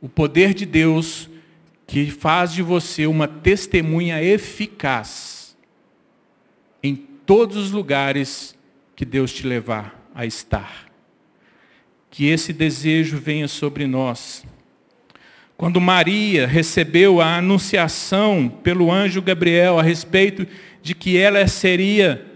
O 0.00 0.08
poder 0.08 0.54
de 0.54 0.64
Deus 0.64 1.28
que 1.86 2.10
faz 2.10 2.52
de 2.52 2.62
você 2.62 3.06
uma 3.06 3.26
testemunha 3.26 4.22
eficaz 4.22 5.56
em 6.82 6.94
todos 6.94 7.56
os 7.56 7.70
lugares 7.70 8.56
que 8.94 9.04
Deus 9.04 9.32
te 9.32 9.46
levar 9.46 10.10
a 10.14 10.26
estar. 10.26 10.86
Que 12.10 12.26
esse 12.26 12.52
desejo 12.52 13.16
venha 13.16 13.48
sobre 13.48 13.86
nós. 13.86 14.44
Quando 15.56 15.80
Maria 15.80 16.46
recebeu 16.46 17.20
a 17.20 17.36
anunciação 17.36 18.48
pelo 18.62 18.92
anjo 18.92 19.22
Gabriel 19.22 19.78
a 19.78 19.82
respeito 19.82 20.46
de 20.82 20.94
que 20.94 21.16
ela 21.16 21.46
seria 21.48 22.27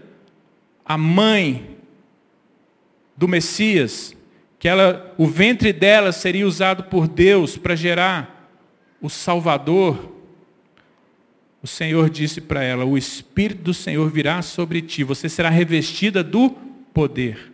a 0.85 0.97
mãe 0.97 1.77
do 3.15 3.27
Messias, 3.27 4.15
que 4.59 4.67
ela, 4.67 5.13
o 5.17 5.27
ventre 5.27 5.71
dela 5.71 6.11
seria 6.11 6.47
usado 6.47 6.83
por 6.85 7.07
Deus 7.07 7.57
para 7.57 7.75
gerar 7.75 8.33
o 9.01 9.09
Salvador, 9.09 10.13
o 11.61 11.67
Senhor 11.67 12.09
disse 12.09 12.41
para 12.41 12.63
ela: 12.63 12.85
O 12.85 12.97
Espírito 12.97 13.61
do 13.61 13.73
Senhor 13.73 14.09
virá 14.09 14.41
sobre 14.41 14.81
ti, 14.81 15.03
você 15.03 15.29
será 15.29 15.49
revestida 15.49 16.23
do 16.23 16.49
poder. 16.93 17.51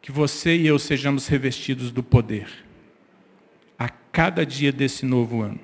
Que 0.00 0.10
você 0.10 0.56
e 0.56 0.66
eu 0.66 0.78
sejamos 0.78 1.28
revestidos 1.28 1.90
do 1.90 2.02
poder 2.02 2.48
a 3.78 3.88
cada 3.88 4.44
dia 4.44 4.72
desse 4.72 5.06
novo 5.06 5.42
ano. 5.42 5.60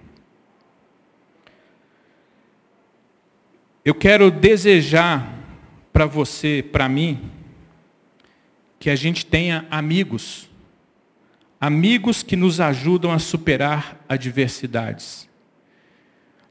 Eu 3.85 3.95
quero 3.95 4.31
desejar 4.31 5.38
para 5.93 6.07
você, 6.07 6.65
para 6.73 6.89
mim, 6.89 7.31
que 8.79 8.91
a 8.91 8.97
gente 8.97 9.27
tenha 9.27 9.67
amigos 9.71 10.49
Amigos 11.61 12.23
que 12.23 12.37
nos 12.37 12.61
ajudam 12.61 13.11
a 13.11 13.19
superar 13.19 14.05
adversidades. 14.09 15.29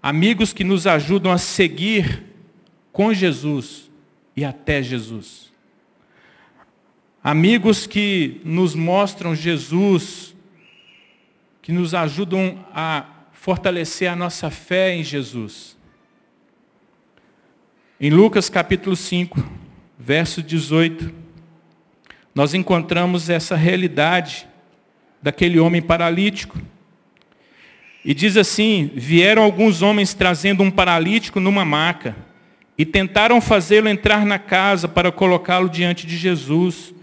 Amigos 0.04 0.52
que 0.52 0.66
nos 0.66 0.86
ajudam 0.86 1.32
a 1.32 1.38
seguir 1.38 2.24
com 2.92 3.14
Jesus 3.14 3.90
e 4.36 4.44
até 4.44 4.84
Jesus. 4.84 5.52
Amigos 7.24 7.88
que 7.88 8.42
nos 8.44 8.76
mostram 8.76 9.34
Jesus, 9.34 10.36
que 11.62 11.72
nos 11.72 11.94
ajudam 11.94 12.66
a 12.74 13.06
fortalecer 13.32 14.10
a 14.10 14.16
nossa 14.16 14.50
fé 14.50 14.94
em 14.94 15.04
Jesus. 15.04 15.77
Em 18.00 18.12
Lucas 18.12 18.48
capítulo 18.48 18.96
5, 18.96 19.44
verso 19.98 20.44
18, 20.44 21.12
nós 22.36 22.54
encontramos 22.54 23.28
essa 23.28 23.56
realidade 23.56 24.48
daquele 25.20 25.60
homem 25.60 25.82
paralítico. 25.82 26.60
E 28.06 28.14
diz 28.14 28.38
assim: 28.38 28.92
Vieram 28.94 29.42
alguns 29.42 29.82
homens 29.82 30.14
trazendo 30.14 30.62
um 30.62 30.70
paralítico 30.70 31.40
numa 31.40 31.66
maca 31.66 32.16
e 32.78 32.86
tentaram 32.86 33.42
fazê-lo 33.42 33.90
entrar 33.90 34.28
na 34.28 34.38
casa 34.38 34.88
para 34.88 35.12
colocá-lo 35.12 35.68
diante 35.68 36.06
de 36.06 36.18
Jesus. 36.18 36.94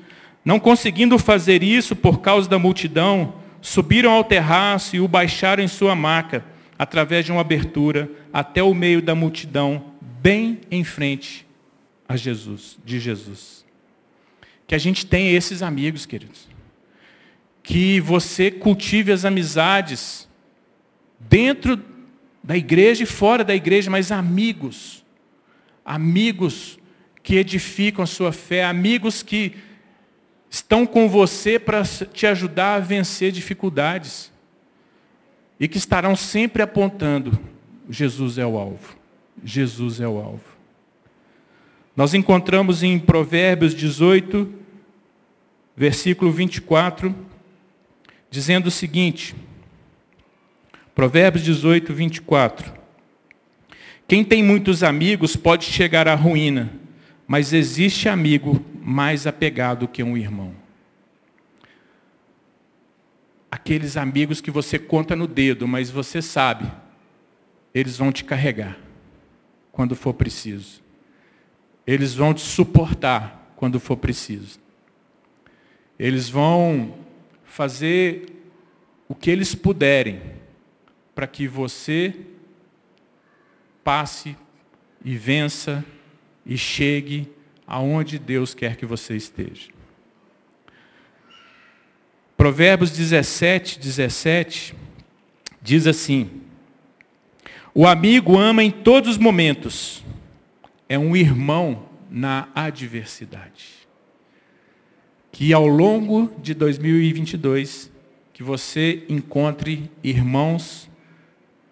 Não 0.44 0.60
conseguindo 0.60 1.18
fazer 1.18 1.64
isso 1.64 1.96
por 1.96 2.20
causa 2.20 2.48
da 2.48 2.56
multidão, 2.56 3.34
subiram 3.60 4.12
ao 4.12 4.22
terraço 4.22 4.94
e 4.94 5.00
o 5.00 5.08
baixaram 5.08 5.60
em 5.60 5.66
sua 5.66 5.96
maca, 5.96 6.44
através 6.78 7.24
de 7.24 7.32
uma 7.32 7.40
abertura, 7.40 8.08
até 8.32 8.62
o 8.62 8.72
meio 8.72 9.02
da 9.02 9.16
multidão, 9.16 9.92
bem 10.24 10.62
em 10.70 10.82
frente 10.82 11.46
a 12.08 12.16
Jesus, 12.16 12.78
de 12.84 12.98
Jesus. 12.98 13.64
Que 14.66 14.74
a 14.74 14.78
gente 14.78 15.06
tenha 15.06 15.30
esses 15.30 15.62
amigos, 15.62 16.06
queridos 16.06 16.54
que 17.64 17.98
você 17.98 18.50
cultive 18.50 19.10
as 19.10 19.24
amizades 19.24 20.28
dentro 21.18 21.82
da 22.42 22.54
igreja 22.54 23.02
e 23.02 23.06
fora 23.06 23.42
da 23.42 23.54
igreja, 23.54 23.90
mas 23.90 24.12
amigos. 24.12 25.02
Amigos 25.82 26.78
que 27.22 27.37
edificam 27.37 28.04
a 28.04 28.06
sua 28.06 28.32
fé, 28.32 28.64
amigos 28.64 29.22
que 29.22 29.56
estão 30.50 30.87
com 30.87 31.08
você 31.08 31.58
para 31.58 31.82
te 31.84 32.26
ajudar 32.26 32.74
a 32.74 32.80
vencer 32.80 33.32
dificuldades. 33.32 34.30
E 35.58 35.66
que 35.66 35.78
estarão 35.78 36.14
sempre 36.14 36.62
apontando: 36.62 37.38
Jesus 37.88 38.37
é 38.37 38.44
o 38.44 38.58
alvo. 38.58 38.94
Jesus 39.42 40.01
é 40.01 40.07
o 40.07 40.18
alvo. 40.18 40.55
Nós 41.97 42.12
encontramos 42.12 42.83
em 42.83 42.99
Provérbios 42.99 43.75
18, 43.75 44.53
versículo 45.77 46.33
24, 46.33 47.14
dizendo 48.31 48.66
o 48.66 48.70
seguinte, 48.70 49.35
Provérbios 50.94 51.44
18, 51.44 51.94
24. 51.94 52.73
Quem 54.09 54.25
tem 54.25 54.42
muitos 54.42 54.83
amigos 54.83 55.37
pode 55.37 55.64
chegar 55.64 56.09
à 56.09 56.14
ruína, 56.14 56.73
mas 57.27 57.53
existe 57.53 58.09
amigo 58.09 58.64
mais 58.83 59.27
apegado 59.27 59.88
que 59.88 60.03
um 60.03 60.16
irmão. 60.16 60.53
Aqueles 63.51 63.97
amigos 63.97 64.40
que 64.40 64.51
você 64.51 64.81
conta 64.81 65.14
no 65.14 65.29
dedo, 65.29 65.66
mas 65.68 65.90
você 65.90 66.20
sabe, 66.20 66.70
eles 67.73 67.97
vão 67.97 68.11
te 68.11 68.25
carregar 68.25 68.77
quando 69.74 69.96
for 69.96 70.14
preciso. 70.14 70.80
Eles 71.84 72.14
vão 72.14 72.32
te 72.32 72.40
suportar 72.40 73.52
quando 73.56 73.80
for 73.80 73.96
preciso. 73.96 74.60
Eles 75.98 76.28
vão 76.28 76.94
fazer 77.44 78.26
o 79.08 79.14
que 79.14 79.30
eles 79.30 79.54
puderem 79.54 80.20
para 81.14 81.26
que 81.26 81.48
você 81.48 82.14
passe 83.82 84.37
e 85.04 85.16
vença 85.16 85.84
e 86.46 86.56
chegue 86.56 87.28
aonde 87.66 88.18
Deus 88.18 88.54
quer 88.54 88.76
que 88.76 88.87
você 88.87 89.16
esteja. 89.16 89.70
Provérbios 92.37 92.90
17, 92.92 93.78
17 93.80 94.74
diz 95.60 95.87
assim: 95.87 96.43
O 97.74 97.87
amigo 97.87 98.38
ama 98.38 98.62
em 98.62 98.70
todos 98.70 99.10
os 99.10 99.18
momentos, 99.18 100.04
é 100.88 100.98
um 100.98 101.16
irmão 101.16 101.88
na 102.08 102.48
adversidade 102.54 103.84
que 105.34 105.52
ao 105.52 105.66
longo 105.66 106.32
de 106.40 106.54
2022 106.54 107.90
que 108.32 108.40
você 108.40 109.02
encontre 109.08 109.90
irmãos 110.02 110.88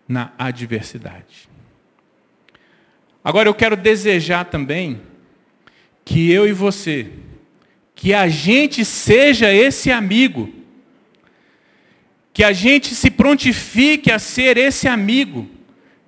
na 0.09 0.33
adversidade. 0.37 1.49
Agora 3.23 3.49
eu 3.49 3.55
quero 3.55 3.77
desejar 3.77 4.47
também 4.47 5.01
que 6.05 6.29
eu 6.33 6.49
e 6.49 6.53
você, 6.53 7.13
que 7.95 8.13
a 8.13 8.27
gente 8.27 8.85
seja 8.85 9.53
esse 9.53 9.93
amigo, 9.93 10.53
que 12.33 12.43
a 12.43 12.53
gente 12.53 12.97
se 12.97 13.13
prontifique 13.13 14.11
a 14.11 14.19
ser 14.19 14.57
esse 14.57 14.89
amigo, 14.89 15.49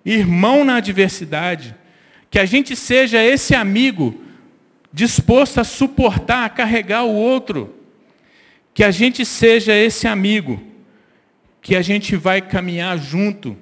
irmão 0.04 0.64
na 0.64 0.76
adversidade, 0.76 1.74
que 2.30 2.38
a 2.38 2.44
gente 2.44 2.76
seja 2.76 3.22
esse 3.22 3.54
amigo 3.54 4.20
disposto 4.92 5.58
a 5.58 5.64
suportar, 5.64 6.44
a 6.44 6.48
carregar 6.48 7.04
o 7.04 7.14
outro. 7.14 7.74
Que 8.72 8.84
a 8.84 8.90
gente 8.90 9.24
seja 9.24 9.72
esse 9.72 10.06
amigo, 10.06 10.62
que 11.62 11.76
a 11.76 11.82
gente 11.82 12.16
vai 12.16 12.42
caminhar 12.42 12.98
junto. 12.98 13.56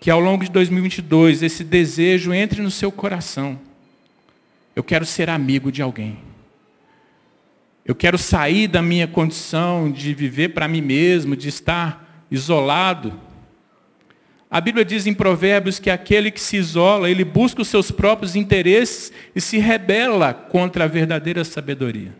Que 0.00 0.10
ao 0.10 0.20
longo 0.20 0.44
de 0.44 0.50
2022 0.50 1.42
esse 1.42 1.62
desejo 1.62 2.32
entre 2.32 2.62
no 2.62 2.70
seu 2.70 2.90
coração. 2.90 3.58
Eu 4.74 4.82
quero 4.82 5.04
ser 5.04 5.28
amigo 5.28 5.70
de 5.70 5.82
alguém. 5.82 6.18
Eu 7.84 7.94
quero 7.94 8.18
sair 8.18 8.68
da 8.68 8.82
minha 8.82 9.06
condição 9.06 9.90
de 9.90 10.14
viver 10.14 10.50
para 10.50 10.68
mim 10.68 10.82
mesmo, 10.82 11.34
de 11.34 11.48
estar 11.48 12.26
isolado 12.30 13.27
a 14.50 14.62
Bíblia 14.62 14.84
diz 14.84 15.06
em 15.06 15.12
Provérbios 15.12 15.78
que 15.78 15.90
aquele 15.90 16.30
que 16.30 16.40
se 16.40 16.56
isola, 16.56 17.10
ele 17.10 17.22
busca 17.22 17.60
os 17.60 17.68
seus 17.68 17.90
próprios 17.90 18.34
interesses 18.34 19.12
e 19.34 19.40
se 19.40 19.58
rebela 19.58 20.32
contra 20.32 20.84
a 20.84 20.88
verdadeira 20.88 21.44
sabedoria. 21.44 22.16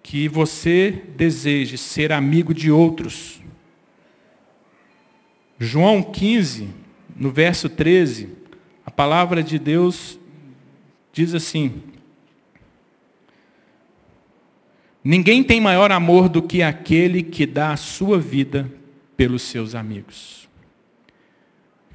Que 0.00 0.28
você 0.28 1.02
deseje 1.16 1.76
ser 1.76 2.12
amigo 2.12 2.54
de 2.54 2.70
outros. 2.70 3.40
João 5.58 6.00
15, 6.00 6.68
no 7.16 7.32
verso 7.32 7.68
13, 7.68 8.28
a 8.86 8.92
palavra 8.92 9.42
de 9.42 9.58
Deus 9.58 10.16
diz 11.12 11.34
assim: 11.34 11.82
Ninguém 15.02 15.42
tem 15.42 15.60
maior 15.60 15.90
amor 15.90 16.28
do 16.28 16.40
que 16.40 16.62
aquele 16.62 17.24
que 17.24 17.44
dá 17.44 17.72
a 17.72 17.76
sua 17.76 18.20
vida 18.20 18.77
pelos 19.18 19.42
seus 19.42 19.74
amigos. 19.74 20.48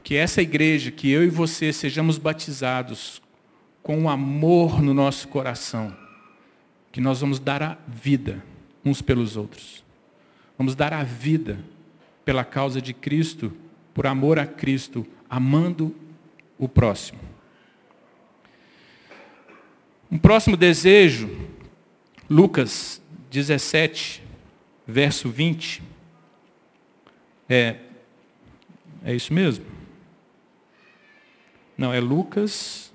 que 0.04 0.16
essa 0.16 0.42
igreja, 0.42 0.92
que 0.92 1.10
eu 1.10 1.24
e 1.24 1.30
você 1.30 1.72
sejamos 1.72 2.18
batizados 2.18 3.22
com 3.82 3.98
um 3.98 4.10
amor 4.10 4.82
no 4.82 4.94
nosso 4.94 5.30
coração, 5.30 5.96
que 6.92 7.00
nós 7.00 7.22
vamos 7.22 7.40
dar 7.40 7.64
a 7.64 7.78
vida 7.88 8.44
uns 8.84 9.02
pelos 9.02 9.38
outros. 9.38 9.82
Vamos 10.58 10.76
dar 10.76 10.92
a 10.92 11.04
vida 11.04 11.58
pela 12.26 12.44
causa 12.44 12.82
de 12.82 12.94
Cristo, 12.94 13.54
por 13.94 14.06
amor 14.06 14.38
a 14.38 14.46
Cristo, 14.46 15.08
amando 15.30 15.96
o 16.58 16.68
próximo. 16.68 17.22
Um 20.12 20.18
próximo 20.18 20.58
desejo, 20.58 21.30
Lucas 22.30 23.02
17, 23.32 24.22
verso 24.86 25.30
20. 25.30 25.93
É, 27.50 27.76
é 29.04 29.14
isso 29.14 29.34
mesmo? 29.34 29.66
Não, 31.78 31.94
é 31.94 32.00
Lucas. 32.00 32.94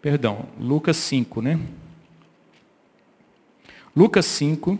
Perdão, 0.00 0.48
Lucas 0.58 0.96
5, 0.96 1.42
né? 1.42 1.58
Lucas 3.96 4.26
5, 4.26 4.78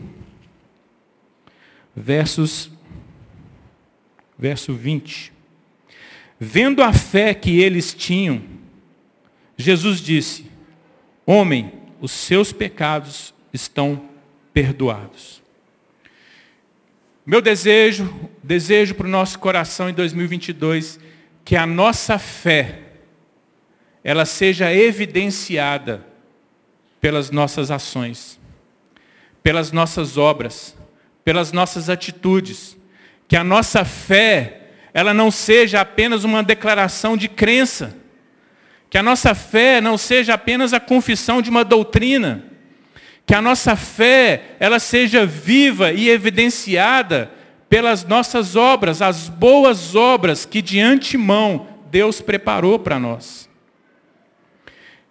versos, 1.94 2.70
verso 4.38 4.74
20. 4.74 5.32
Vendo 6.38 6.82
a 6.82 6.92
fé 6.92 7.32
que 7.32 7.60
eles 7.60 7.94
tinham, 7.94 8.42
Jesus 9.56 10.00
disse: 10.00 10.50
Homem, 11.24 11.72
os 12.00 12.10
seus 12.10 12.52
pecados 12.52 13.32
estão 13.52 14.08
perdoados. 14.52 15.43
Meu 17.26 17.40
desejo, 17.40 18.12
desejo 18.42 18.94
para 18.94 19.06
o 19.06 19.10
nosso 19.10 19.38
coração 19.38 19.88
em 19.88 19.94
2022, 19.94 21.00
que 21.42 21.56
a 21.56 21.66
nossa 21.66 22.18
fé, 22.18 22.80
ela 24.02 24.26
seja 24.26 24.70
evidenciada 24.70 26.04
pelas 27.00 27.30
nossas 27.30 27.70
ações, 27.70 28.38
pelas 29.42 29.72
nossas 29.72 30.18
obras, 30.18 30.76
pelas 31.24 31.50
nossas 31.50 31.88
atitudes. 31.88 32.76
Que 33.26 33.36
a 33.36 33.44
nossa 33.44 33.86
fé, 33.86 34.68
ela 34.92 35.14
não 35.14 35.30
seja 35.30 35.80
apenas 35.80 36.24
uma 36.24 36.42
declaração 36.42 37.16
de 37.16 37.26
crença, 37.26 37.96
que 38.90 38.98
a 38.98 39.02
nossa 39.02 39.34
fé 39.34 39.80
não 39.80 39.96
seja 39.96 40.34
apenas 40.34 40.74
a 40.74 40.78
confissão 40.78 41.40
de 41.40 41.48
uma 41.48 41.64
doutrina. 41.64 42.53
Que 43.26 43.34
a 43.34 43.40
nossa 43.40 43.74
fé, 43.74 44.56
ela 44.60 44.78
seja 44.78 45.24
viva 45.24 45.92
e 45.92 46.08
evidenciada 46.08 47.30
pelas 47.68 48.04
nossas 48.04 48.54
obras, 48.54 49.00
as 49.00 49.28
boas 49.28 49.94
obras 49.94 50.44
que 50.44 50.60
de 50.60 50.78
antemão 50.80 51.66
Deus 51.90 52.20
preparou 52.20 52.78
para 52.78 52.98
nós. 52.98 53.48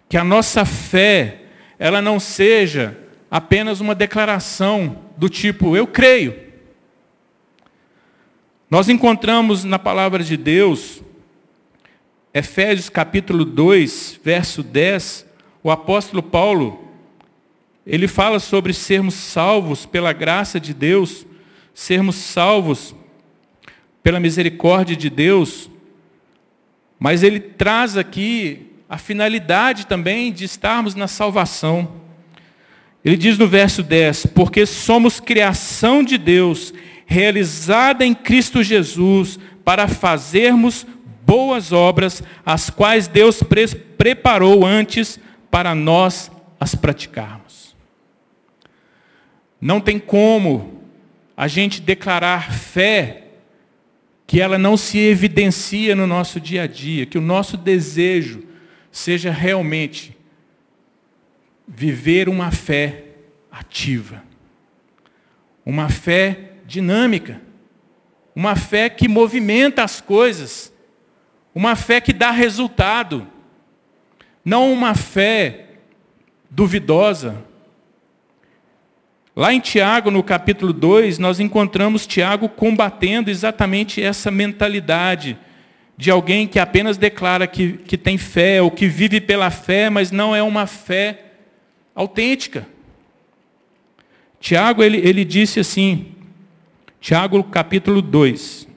Que 0.08 0.16
a 0.16 0.24
nossa 0.24 0.64
fé, 0.64 1.42
ela 1.78 2.00
não 2.00 2.20
seja 2.20 2.96
apenas 3.30 3.80
uma 3.80 3.94
declaração 3.94 5.02
do 5.16 5.28
tipo, 5.28 5.76
eu 5.76 5.86
creio. 5.86 6.36
Nós 8.70 8.88
encontramos 8.88 9.64
na 9.64 9.78
palavra 9.78 10.22
de 10.22 10.36
Deus 10.36 11.02
Efésios 12.36 12.88
capítulo 12.88 13.44
2, 13.44 14.18
verso 14.24 14.60
10, 14.60 15.24
o 15.62 15.70
apóstolo 15.70 16.20
Paulo, 16.20 16.83
ele 17.86 18.08
fala 18.08 18.38
sobre 18.38 18.72
sermos 18.72 19.14
salvos 19.14 19.84
pela 19.84 20.12
graça 20.12 20.58
de 20.58 20.72
Deus, 20.72 21.26
sermos 21.74 22.16
salvos 22.16 22.94
pela 24.02 24.20
misericórdia 24.20 24.96
de 24.96 25.10
Deus, 25.10 25.70
mas 26.98 27.22
ele 27.22 27.40
traz 27.40 27.96
aqui 27.96 28.70
a 28.88 28.96
finalidade 28.96 29.86
também 29.86 30.32
de 30.32 30.44
estarmos 30.44 30.94
na 30.94 31.08
salvação. 31.08 32.04
Ele 33.04 33.16
diz 33.16 33.36
no 33.36 33.46
verso 33.46 33.82
10: 33.82 34.26
Porque 34.26 34.64
somos 34.64 35.20
criação 35.20 36.02
de 36.02 36.16
Deus, 36.16 36.72
realizada 37.04 38.04
em 38.04 38.14
Cristo 38.14 38.62
Jesus, 38.62 39.38
para 39.64 39.88
fazermos 39.88 40.86
boas 41.26 41.72
obras, 41.72 42.22
as 42.44 42.70
quais 42.70 43.08
Deus 43.08 43.42
pre 43.42 43.66
preparou 43.66 44.66
antes 44.66 45.18
para 45.50 45.74
nós 45.74 46.30
as 46.58 46.74
praticarmos. 46.74 47.43
Não 49.64 49.80
tem 49.80 49.98
como 49.98 50.82
a 51.34 51.48
gente 51.48 51.80
declarar 51.80 52.52
fé 52.52 53.28
que 54.26 54.38
ela 54.38 54.58
não 54.58 54.76
se 54.76 54.98
evidencia 54.98 55.96
no 55.96 56.06
nosso 56.06 56.38
dia 56.38 56.64
a 56.64 56.66
dia, 56.66 57.06
que 57.06 57.16
o 57.16 57.22
nosso 57.22 57.56
desejo 57.56 58.42
seja 58.92 59.30
realmente 59.30 60.14
viver 61.66 62.28
uma 62.28 62.50
fé 62.50 63.04
ativa, 63.50 64.22
uma 65.64 65.88
fé 65.88 66.50
dinâmica, 66.66 67.40
uma 68.36 68.56
fé 68.56 68.90
que 68.90 69.08
movimenta 69.08 69.82
as 69.82 69.98
coisas, 69.98 70.70
uma 71.54 71.74
fé 71.74 72.02
que 72.02 72.12
dá 72.12 72.30
resultado. 72.30 73.26
Não 74.44 74.70
uma 74.70 74.94
fé 74.94 75.68
duvidosa. 76.50 77.53
Lá 79.36 79.52
em 79.52 79.60
Tiago, 79.60 80.10
no 80.10 80.22
capítulo 80.22 80.72
2, 80.72 81.18
nós 81.18 81.40
encontramos 81.40 82.06
Tiago 82.06 82.48
combatendo 82.48 83.30
exatamente 83.30 84.02
essa 84.02 84.30
mentalidade 84.30 85.36
de 85.96 86.10
alguém 86.10 86.46
que 86.46 86.58
apenas 86.58 86.96
declara 86.96 87.46
que, 87.46 87.74
que 87.78 87.96
tem 87.98 88.16
fé, 88.16 88.62
ou 88.62 88.70
que 88.70 88.86
vive 88.86 89.20
pela 89.20 89.50
fé, 89.50 89.90
mas 89.90 90.10
não 90.10 90.34
é 90.34 90.42
uma 90.42 90.66
fé 90.66 91.24
autêntica. 91.94 92.66
Tiago, 94.38 94.82
ele, 94.82 94.98
ele 94.98 95.24
disse 95.24 95.58
assim, 95.58 96.12
Tiago 97.00 97.42
capítulo 97.44 98.00
2, 98.02 98.68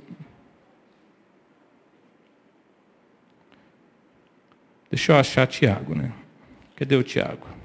Deixa 4.89 5.11
eu 5.11 5.17
achar 5.17 5.45
Tiago, 5.47 5.93
né? 5.93 6.11
Cadê 6.75 6.95
o 6.95 7.03
Tiago? 7.03 7.56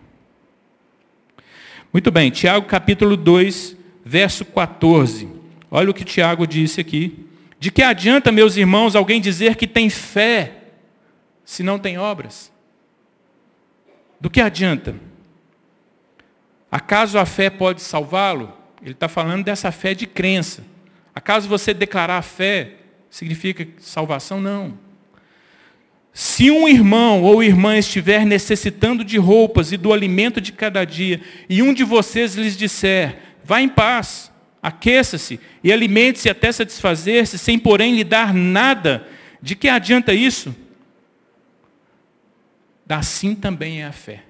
Muito 1.92 2.11
bem, 2.11 2.31
Tiago 2.31 2.64
capítulo 2.66 3.18
2, 3.18 3.76
verso 4.02 4.46
14. 4.46 5.28
Olha 5.70 5.90
o 5.90 5.94
que 5.94 6.07
Tiago 6.07 6.46
disse 6.46 6.81
aqui. 6.81 7.28
De 7.61 7.70
que 7.70 7.83
adianta, 7.83 8.33
meus 8.33 8.57
irmãos, 8.57 8.96
alguém 8.96 9.20
dizer 9.20 9.57
que 9.57 9.66
tem 9.66 9.90
fé 9.90 10.62
se 11.44 11.62
não 11.62 11.78
tem 11.78 11.98
obras? 11.98 12.50
Do 14.18 14.31
que 14.31 14.40
adianta? 14.40 14.94
Acaso 16.70 17.18
a 17.18 17.26
fé 17.26 17.50
pode 17.50 17.83
salvá-lo? 17.83 18.57
Ele 18.81 18.92
está 18.92 19.07
falando 19.07 19.44
dessa 19.44 19.70
fé 19.70 19.92
de 19.92 20.07
crença. 20.07 20.64
Acaso 21.14 21.46
você 21.46 21.74
declarar 21.74 22.22
fé 22.22 22.76
significa 23.11 23.68
salvação? 23.78 24.40
Não. 24.40 24.78
Se 26.12 26.51
um 26.51 26.68
irmão 26.68 27.22
ou 27.22 27.42
irmã 27.42 27.79
estiver 27.79 28.27
necessitando 28.27 29.03
de 29.03 29.16
roupas 29.16 29.72
e 29.72 29.79
do 29.79 29.92
alimento 29.92 30.40
de 30.40 30.53
cada 30.53 30.85
dia, 30.85 31.20
e 31.48 31.62
um 31.62 31.72
de 31.72 31.85
vocês 31.85 32.35
lhes 32.35 32.57
disser, 32.57 33.18
vá 33.42 33.62
em 33.62 33.68
paz, 33.68 34.31
aqueça-se 34.62 35.40
e 35.64 35.72
alimente-se 35.72 36.29
até 36.29 36.53
satisfazer-se, 36.53 37.38
sem 37.38 37.59
porém 37.59 37.96
lhe 37.96 38.05
dar 38.05 38.35
nada, 38.35 39.09
de 39.40 39.57
que 39.57 39.68
adianta 39.68 40.12
isso? 40.12 40.55
Assim 42.88 43.35
também 43.35 43.81
é 43.81 43.87
a 43.87 43.92
fé. 43.92 44.22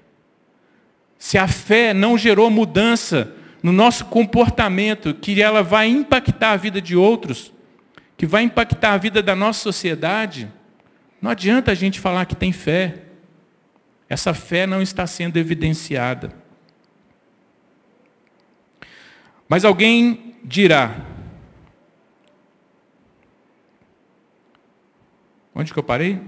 Se 1.19 1.37
a 1.37 1.49
fé 1.49 1.93
não 1.93 2.17
gerou 2.17 2.49
mudança 2.49 3.35
no 3.61 3.73
nosso 3.73 4.05
comportamento, 4.05 5.15
que 5.15 5.43
ela 5.43 5.65
vai 5.65 5.89
impactar 5.89 6.53
a 6.53 6.57
vida 6.57 6.81
de 6.81 6.95
outros, 6.95 7.53
que 8.17 8.25
vai 8.25 8.45
impactar 8.45 8.93
a 8.93 8.99
vida 8.99 9.21
da 9.21 9.35
nossa 9.35 9.61
sociedade, 9.61 10.49
não 11.23 11.31
adianta 11.31 11.71
a 11.71 11.75
gente 11.75 12.01
falar 12.01 12.27
que 12.27 12.35
tem 12.35 12.51
fé. 12.51 13.03
Essa 14.09 14.35
fé 14.35 14.67
não 14.67 14.83
está 14.83 15.07
sendo 15.07 15.37
evidenciada. 15.39 16.35
Mas 19.49 19.65
alguém 19.65 20.35
dirá: 20.43 20.97
Onde 25.55 25.73
que 25.73 25.79
eu 25.79 25.83
parei? 25.85 26.21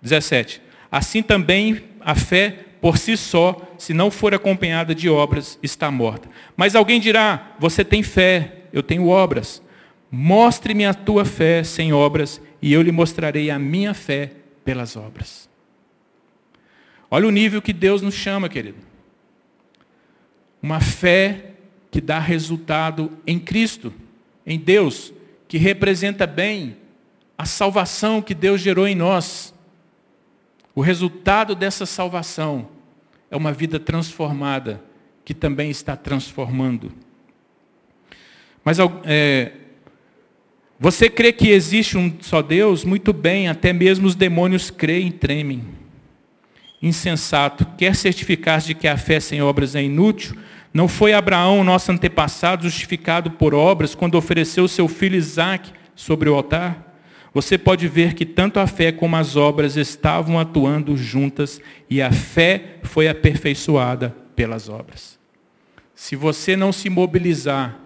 17. 0.00 0.62
Assim 0.90 1.22
também 1.22 1.82
a 2.00 2.14
fé 2.14 2.66
por 2.80 2.98
si 2.98 3.16
só, 3.16 3.74
se 3.76 3.92
não 3.92 4.10
for 4.10 4.32
acompanhada 4.32 4.94
de 4.94 5.08
obras, 5.10 5.58
está 5.62 5.90
morta. 5.90 6.28
Mas 6.56 6.76
alguém 6.76 7.00
dirá: 7.00 7.56
Você 7.58 7.84
tem 7.84 8.02
fé, 8.02 8.66
eu 8.72 8.82
tenho 8.82 9.08
obras. 9.08 9.60
Mostre-me 10.10 10.84
a 10.84 10.92
tua 10.92 11.24
fé 11.24 11.62
sem 11.62 11.92
obras, 11.92 12.40
e 12.60 12.72
eu 12.72 12.82
lhe 12.82 12.90
mostrarei 12.90 13.50
a 13.50 13.58
minha 13.58 13.94
fé 13.94 14.32
pelas 14.64 14.96
obras. 14.96 15.48
Olha 17.10 17.26
o 17.26 17.30
nível 17.30 17.62
que 17.62 17.72
Deus 17.72 18.02
nos 18.02 18.14
chama, 18.14 18.48
querido. 18.48 18.78
Uma 20.62 20.80
fé 20.80 21.54
que 21.90 22.00
dá 22.00 22.18
resultado 22.18 23.18
em 23.26 23.38
Cristo, 23.38 23.92
em 24.46 24.58
Deus, 24.58 25.12
que 25.48 25.58
representa 25.58 26.26
bem 26.26 26.76
a 27.36 27.44
salvação 27.44 28.22
que 28.22 28.34
Deus 28.34 28.60
gerou 28.60 28.86
em 28.86 28.94
nós. 28.94 29.54
O 30.74 30.80
resultado 30.80 31.54
dessa 31.54 31.86
salvação 31.86 32.68
é 33.30 33.36
uma 33.36 33.52
vida 33.52 33.80
transformada, 33.80 34.82
que 35.24 35.34
também 35.34 35.70
está 35.70 35.96
transformando. 35.96 36.92
Mas 38.64 38.78
é, 39.04 39.52
você 40.82 41.10
crê 41.10 41.30
que 41.30 41.50
existe 41.50 41.98
um 41.98 42.10
só 42.22 42.40
Deus? 42.40 42.84
Muito 42.86 43.12
bem, 43.12 43.48
até 43.48 43.70
mesmo 43.70 44.06
os 44.06 44.14
demônios 44.14 44.70
creem 44.70 45.08
e 45.08 45.12
tremem. 45.12 45.62
Insensato, 46.80 47.66
quer 47.76 47.94
certificar 47.94 48.60
de 48.60 48.74
que 48.74 48.88
a 48.88 48.96
fé 48.96 49.20
sem 49.20 49.42
obras 49.42 49.74
é 49.74 49.82
inútil? 49.82 50.34
Não 50.72 50.88
foi 50.88 51.12
Abraão, 51.12 51.62
nosso 51.62 51.92
antepassado, 51.92 52.62
justificado 52.62 53.32
por 53.32 53.54
obras 53.54 53.94
quando 53.94 54.14
ofereceu 54.14 54.66
seu 54.66 54.88
filho 54.88 55.16
Isaque 55.16 55.70
sobre 55.94 56.30
o 56.30 56.34
altar? 56.34 56.96
Você 57.34 57.58
pode 57.58 57.86
ver 57.86 58.14
que 58.14 58.24
tanto 58.24 58.58
a 58.58 58.66
fé 58.66 58.90
como 58.90 59.16
as 59.16 59.36
obras 59.36 59.76
estavam 59.76 60.38
atuando 60.38 60.96
juntas 60.96 61.60
e 61.90 62.00
a 62.00 62.10
fé 62.10 62.78
foi 62.84 63.06
aperfeiçoada 63.06 64.16
pelas 64.34 64.70
obras. 64.70 65.18
Se 65.94 66.16
você 66.16 66.56
não 66.56 66.72
se 66.72 66.88
mobilizar, 66.88 67.79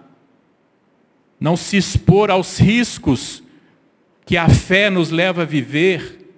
não 1.45 1.55
se 1.55 1.77
expor 1.77 2.31
aos 2.31 2.57
riscos 2.57 3.43
que 4.25 4.35
a 4.35 4.49
fé 4.49 4.89
nos 4.89 5.11
leva 5.11 5.43
a 5.43 5.45
viver, 5.45 6.33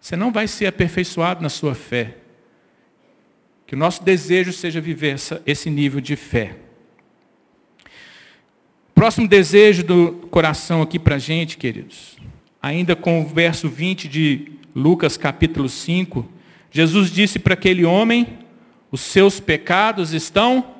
você 0.00 0.14
não 0.14 0.30
vai 0.30 0.46
ser 0.46 0.66
aperfeiçoado 0.66 1.42
na 1.42 1.48
sua 1.48 1.74
fé. 1.74 2.16
Que 3.66 3.74
o 3.74 3.78
nosso 3.78 4.04
desejo 4.04 4.52
seja 4.52 4.80
viver 4.80 5.14
essa, 5.14 5.42
esse 5.44 5.68
nível 5.68 6.00
de 6.00 6.14
fé. 6.14 6.54
Próximo 8.94 9.26
desejo 9.26 9.82
do 9.82 10.12
coração 10.30 10.80
aqui 10.80 10.96
para 10.96 11.16
a 11.16 11.18
gente, 11.18 11.56
queridos. 11.56 12.16
Ainda 12.62 12.94
com 12.94 13.22
o 13.22 13.26
verso 13.26 13.68
20 13.68 14.06
de 14.06 14.52
Lucas 14.72 15.16
capítulo 15.16 15.68
5. 15.68 16.24
Jesus 16.70 17.10
disse 17.10 17.40
para 17.40 17.54
aquele 17.54 17.84
homem, 17.84 18.38
os 18.92 19.00
seus 19.00 19.40
pecados 19.40 20.12
estão 20.12 20.72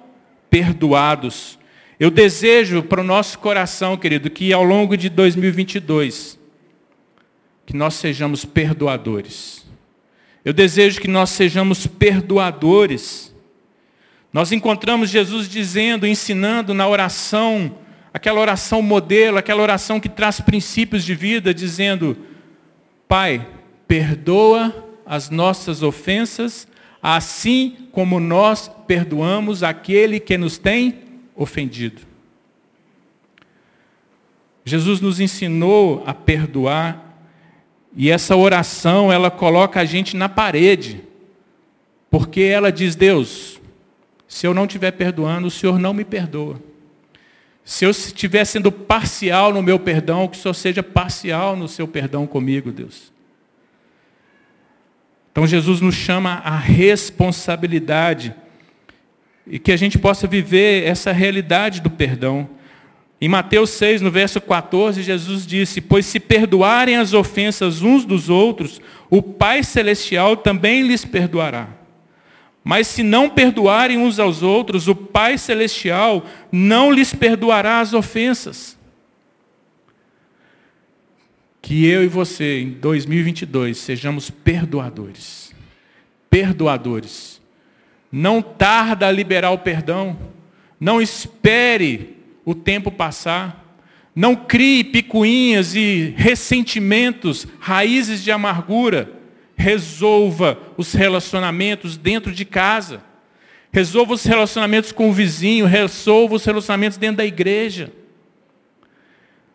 perdoados. 0.48 1.58
Eu 2.00 2.10
desejo 2.10 2.82
para 2.82 3.02
o 3.02 3.04
nosso 3.04 3.38
coração, 3.38 3.94
querido, 3.94 4.30
que 4.30 4.54
ao 4.54 4.64
longo 4.64 4.96
de 4.96 5.10
2022, 5.10 6.38
que 7.66 7.76
nós 7.76 7.92
sejamos 7.92 8.42
perdoadores. 8.42 9.66
Eu 10.42 10.54
desejo 10.54 10.98
que 10.98 11.06
nós 11.06 11.28
sejamos 11.28 11.86
perdoadores. 11.86 13.34
Nós 14.32 14.50
encontramos 14.50 15.10
Jesus 15.10 15.46
dizendo, 15.46 16.06
ensinando 16.06 16.72
na 16.72 16.88
oração, 16.88 17.76
aquela 18.14 18.40
oração 18.40 18.80
modelo, 18.80 19.36
aquela 19.36 19.60
oração 19.60 20.00
que 20.00 20.08
traz 20.08 20.40
princípios 20.40 21.04
de 21.04 21.14
vida, 21.14 21.52
dizendo: 21.52 22.16
Pai, 23.06 23.46
perdoa 23.86 24.88
as 25.04 25.28
nossas 25.28 25.82
ofensas, 25.82 26.66
assim 27.02 27.76
como 27.92 28.18
nós 28.18 28.70
perdoamos 28.86 29.62
aquele 29.62 30.18
que 30.18 30.38
nos 30.38 30.56
tem 30.56 31.09
ofendido. 31.40 32.02
Jesus 34.62 35.00
nos 35.00 35.18
ensinou 35.18 36.04
a 36.06 36.12
perdoar 36.12 37.10
e 37.96 38.10
essa 38.10 38.36
oração, 38.36 39.10
ela 39.10 39.30
coloca 39.30 39.80
a 39.80 39.84
gente 39.84 40.16
na 40.16 40.28
parede. 40.28 41.02
Porque 42.10 42.42
ela 42.42 42.70
diz: 42.70 42.94
Deus, 42.94 43.58
se 44.28 44.46
eu 44.46 44.52
não 44.52 44.66
estiver 44.66 44.92
perdoando, 44.92 45.48
o 45.48 45.50
Senhor 45.50 45.78
não 45.78 45.94
me 45.94 46.04
perdoa. 46.04 46.60
Se 47.64 47.84
eu 47.84 47.90
estiver 47.90 48.44
sendo 48.44 48.70
parcial 48.70 49.52
no 49.52 49.62
meu 49.62 49.78
perdão, 49.78 50.28
que 50.28 50.36
o 50.36 50.40
Senhor 50.40 50.54
seja 50.54 50.82
parcial 50.82 51.56
no 51.56 51.66
seu 51.66 51.88
perdão 51.88 52.26
comigo, 52.26 52.70
Deus. 52.70 53.12
Então 55.32 55.46
Jesus 55.46 55.80
nos 55.80 55.94
chama 55.94 56.34
a 56.44 56.56
responsabilidade 56.56 58.34
e 59.46 59.58
que 59.58 59.72
a 59.72 59.76
gente 59.76 59.98
possa 59.98 60.26
viver 60.26 60.84
essa 60.84 61.12
realidade 61.12 61.80
do 61.80 61.90
perdão. 61.90 62.48
Em 63.20 63.28
Mateus 63.28 63.70
6, 63.70 64.00
no 64.00 64.10
verso 64.10 64.40
14, 64.40 65.02
Jesus 65.02 65.46
disse: 65.46 65.80
Pois 65.80 66.06
se 66.06 66.18
perdoarem 66.18 66.96
as 66.96 67.12
ofensas 67.12 67.82
uns 67.82 68.04
dos 68.04 68.28
outros, 68.28 68.80
o 69.10 69.20
Pai 69.22 69.62
Celestial 69.62 70.36
também 70.36 70.82
lhes 70.82 71.04
perdoará. 71.04 71.68
Mas 72.62 72.86
se 72.86 73.02
não 73.02 73.28
perdoarem 73.28 73.98
uns 73.98 74.18
aos 74.18 74.42
outros, 74.42 74.86
o 74.86 74.94
Pai 74.94 75.38
Celestial 75.38 76.24
não 76.52 76.92
lhes 76.92 77.14
perdoará 77.14 77.80
as 77.80 77.92
ofensas. 77.94 78.78
Que 81.62 81.86
eu 81.86 82.04
e 82.04 82.08
você, 82.08 82.60
em 82.60 82.70
2022, 82.70 83.78
sejamos 83.78 84.30
perdoadores. 84.30 85.54
Perdoadores. 86.28 87.39
Não 88.10 88.42
tarda 88.42 89.06
a 89.06 89.12
liberar 89.12 89.50
o 89.50 89.58
perdão. 89.58 90.18
Não 90.78 91.00
espere 91.00 92.16
o 92.44 92.54
tempo 92.54 92.90
passar. 92.90 93.78
Não 94.14 94.34
crie 94.34 94.82
picuinhas 94.82 95.74
e 95.74 96.12
ressentimentos, 96.16 97.46
raízes 97.60 98.22
de 98.22 98.30
amargura. 98.32 99.12
Resolva 99.54 100.58
os 100.76 100.92
relacionamentos 100.92 101.96
dentro 101.96 102.32
de 102.32 102.44
casa. 102.44 103.02
Resolva 103.72 104.14
os 104.14 104.24
relacionamentos 104.24 104.90
com 104.90 105.10
o 105.10 105.12
vizinho. 105.12 105.66
Resolva 105.66 106.34
os 106.34 106.44
relacionamentos 106.44 106.98
dentro 106.98 107.18
da 107.18 107.24
igreja. 107.24 107.92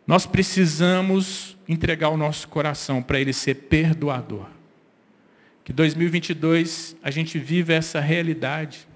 Nós 0.07 0.25
precisamos 0.25 1.57
entregar 1.67 2.09
o 2.09 2.17
nosso 2.17 2.47
coração 2.47 3.01
para 3.01 3.19
ele 3.19 3.33
ser 3.33 3.55
perdoador. 3.55 4.54
Que 5.65 5.73
2022 5.73 6.95
a 7.01 7.09
gente 7.09 7.39
viva 7.39 7.73
essa 7.73 7.99
realidade. 7.99 8.87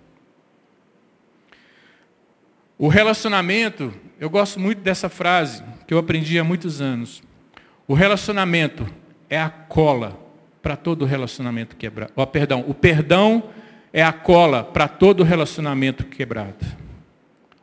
O 2.77 2.87
relacionamento, 2.87 3.91
eu 4.19 4.29
gosto 4.29 4.59
muito 4.59 4.79
dessa 4.79 5.09
frase, 5.09 5.63
que 5.87 5.93
eu 5.93 5.97
aprendi 5.97 6.37
há 6.37 6.43
muitos 6.43 6.79
anos. 6.79 7.23
O 7.87 7.95
relacionamento 7.95 8.85
é 9.27 9.41
a 9.41 9.49
cola 9.49 10.17
para 10.61 10.77
todo 10.77 11.05
relacionamento 11.05 11.75
quebrado. 11.75 12.13
Oh, 12.15 12.27
perdão, 12.27 12.63
o 12.67 12.73
perdão 12.75 13.49
é 13.91 14.03
a 14.03 14.13
cola 14.13 14.63
para 14.63 14.87
todo 14.87 15.23
relacionamento 15.23 16.05
quebrado. 16.05 16.63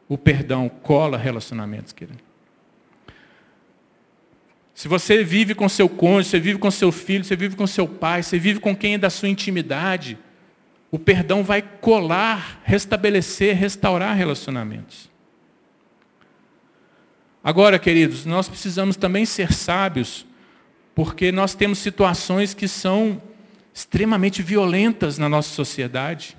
O 0.09 0.19
perdão 0.19 0.69
cola 0.69 1.17
relacionamentos, 1.17 1.93
querido. 1.93 2.26
Se 4.77 4.89
você 4.89 5.25
vive 5.25 5.55
com 5.55 5.71
seu 5.71 5.89
cônjuge, 5.89 6.29
você 6.29 6.39
vive 6.39 6.59
com 6.59 6.71
seu 6.71 6.93
filho, 6.93 7.25
você 7.25 7.35
vive 7.35 7.57
com 7.57 7.67
seu 7.67 7.89
pai, 7.89 8.23
você 8.23 8.39
vive 8.39 8.61
com 8.61 8.77
quem 8.77 8.93
é 8.93 8.99
da 8.99 9.09
sua 9.09 9.27
intimidade, 9.27 10.19
o 10.91 10.99
perdão 10.99 11.43
vai 11.43 11.63
colar, 11.63 12.61
restabelecer, 12.63 13.57
restaurar 13.57 14.15
relacionamentos. 14.15 15.11
Agora, 17.43 17.79
queridos, 17.79 18.27
nós 18.27 18.51
precisamos 18.51 18.97
também 18.97 19.25
ser 19.25 19.51
sábios, 19.51 20.27
porque 20.95 21.33
nós 21.33 21.55
temos 21.55 21.79
situações 21.79 22.53
que 22.53 22.69
são 22.69 23.23
extremamente 23.73 24.43
violentas 24.43 25.17
na 25.17 25.27
nossa 25.27 25.49
sociedade. 25.55 26.37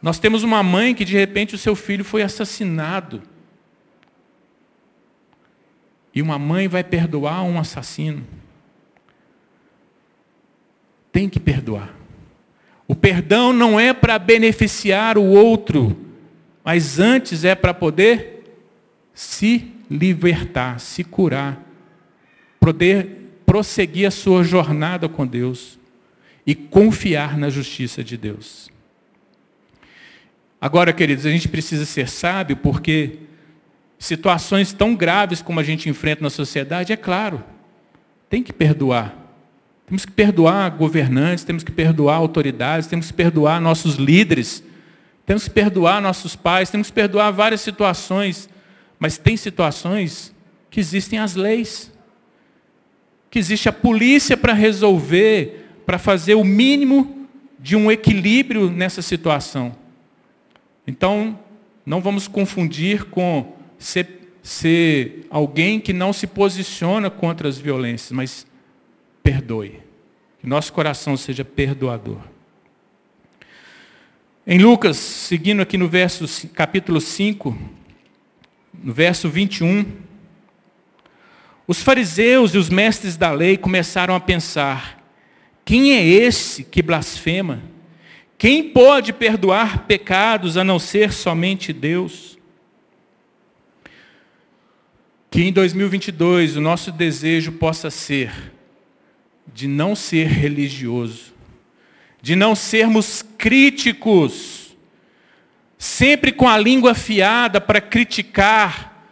Nós 0.00 0.18
temos 0.18 0.42
uma 0.42 0.62
mãe 0.62 0.94
que 0.94 1.04
de 1.04 1.18
repente 1.18 1.54
o 1.54 1.58
seu 1.58 1.76
filho 1.76 2.02
foi 2.02 2.22
assassinado. 2.22 3.22
E 6.16 6.22
uma 6.22 6.38
mãe 6.38 6.66
vai 6.66 6.82
perdoar 6.82 7.42
um 7.42 7.58
assassino. 7.60 8.24
Tem 11.12 11.28
que 11.28 11.38
perdoar. 11.38 11.94
O 12.88 12.94
perdão 12.94 13.52
não 13.52 13.78
é 13.78 13.92
para 13.92 14.18
beneficiar 14.18 15.18
o 15.18 15.24
outro, 15.24 15.94
mas 16.64 16.98
antes 16.98 17.44
é 17.44 17.54
para 17.54 17.74
poder 17.74 18.44
se 19.12 19.70
libertar, 19.90 20.80
se 20.80 21.04
curar, 21.04 21.62
poder 22.58 23.40
prosseguir 23.44 24.08
a 24.08 24.10
sua 24.10 24.42
jornada 24.42 25.10
com 25.10 25.26
Deus 25.26 25.78
e 26.46 26.54
confiar 26.54 27.36
na 27.36 27.50
justiça 27.50 28.02
de 28.02 28.16
Deus. 28.16 28.70
Agora, 30.58 30.94
queridos, 30.94 31.26
a 31.26 31.30
gente 31.30 31.48
precisa 31.48 31.84
ser 31.84 32.08
sábio 32.08 32.56
porque 32.56 33.18
situações 33.98 34.72
tão 34.72 34.94
graves 34.94 35.40
como 35.42 35.60
a 35.60 35.62
gente 35.62 35.88
enfrenta 35.88 36.22
na 36.22 36.30
sociedade, 36.30 36.92
é 36.92 36.96
claro, 36.96 37.42
tem 38.28 38.42
que 38.42 38.52
perdoar. 38.52 39.16
Temos 39.86 40.04
que 40.04 40.12
perdoar 40.12 40.70
governantes, 40.70 41.44
temos 41.44 41.62
que 41.62 41.70
perdoar 41.70 42.16
autoridades, 42.16 42.88
temos 42.88 43.06
que 43.06 43.12
perdoar 43.12 43.60
nossos 43.60 43.94
líderes, 43.94 44.62
temos 45.24 45.44
que 45.44 45.50
perdoar 45.50 46.02
nossos 46.02 46.34
pais, 46.34 46.70
temos 46.70 46.88
que 46.88 46.92
perdoar 46.92 47.30
várias 47.30 47.60
situações. 47.60 48.48
Mas 48.98 49.16
tem 49.16 49.36
situações 49.36 50.34
que 50.70 50.80
existem 50.80 51.18
as 51.18 51.34
leis, 51.34 51.92
que 53.30 53.38
existe 53.38 53.68
a 53.68 53.72
polícia 53.72 54.36
para 54.36 54.52
resolver, 54.52 55.68
para 55.86 55.98
fazer 55.98 56.34
o 56.34 56.44
mínimo 56.44 57.28
de 57.58 57.76
um 57.76 57.90
equilíbrio 57.90 58.70
nessa 58.70 59.02
situação. 59.02 59.74
Então, 60.86 61.38
não 61.84 62.00
vamos 62.00 62.26
confundir 62.28 63.04
com 63.04 63.55
ser, 63.78 64.38
ser 64.42 65.26
alguém 65.30 65.80
que 65.80 65.92
não 65.92 66.12
se 66.12 66.26
posiciona 66.26 67.10
contra 67.10 67.48
as 67.48 67.58
violências, 67.58 68.12
mas 68.12 68.46
perdoe. 69.22 69.80
Que 70.40 70.46
nosso 70.46 70.72
coração 70.72 71.16
seja 71.16 71.44
perdoador. 71.44 72.20
Em 74.46 74.58
Lucas, 74.58 74.96
seguindo 74.96 75.60
aqui 75.60 75.76
no 75.76 75.88
verso, 75.88 76.48
capítulo 76.50 77.00
5, 77.00 77.58
no 78.72 78.92
verso 78.92 79.28
21, 79.28 79.84
os 81.66 81.82
fariseus 81.82 82.54
e 82.54 82.58
os 82.58 82.70
mestres 82.70 83.16
da 83.16 83.32
lei 83.32 83.56
começaram 83.56 84.14
a 84.14 84.20
pensar: 84.20 85.02
quem 85.64 85.94
é 85.94 86.04
esse 86.04 86.62
que 86.62 86.80
blasfema? 86.80 87.60
Quem 88.38 88.68
pode 88.70 89.12
perdoar 89.12 89.86
pecados 89.86 90.56
a 90.56 90.62
não 90.62 90.78
ser 90.78 91.12
somente 91.12 91.72
Deus? 91.72 92.35
Que 95.36 95.42
em 95.42 95.52
2022 95.52 96.56
o 96.56 96.62
nosso 96.62 96.90
desejo 96.90 97.52
possa 97.52 97.90
ser 97.90 98.54
de 99.46 99.68
não 99.68 99.94
ser 99.94 100.28
religioso, 100.28 101.34
de 102.22 102.34
não 102.34 102.54
sermos 102.54 103.22
críticos, 103.36 104.74
sempre 105.76 106.32
com 106.32 106.48
a 106.48 106.56
língua 106.56 106.92
afiada 106.92 107.60
para 107.60 107.82
criticar, 107.82 109.06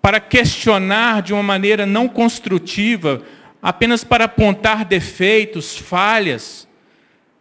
para 0.00 0.20
questionar 0.20 1.20
de 1.20 1.32
uma 1.32 1.42
maneira 1.42 1.84
não 1.84 2.08
construtiva, 2.08 3.24
apenas 3.60 4.04
para 4.04 4.26
apontar 4.26 4.84
defeitos, 4.84 5.76
falhas, 5.76 6.68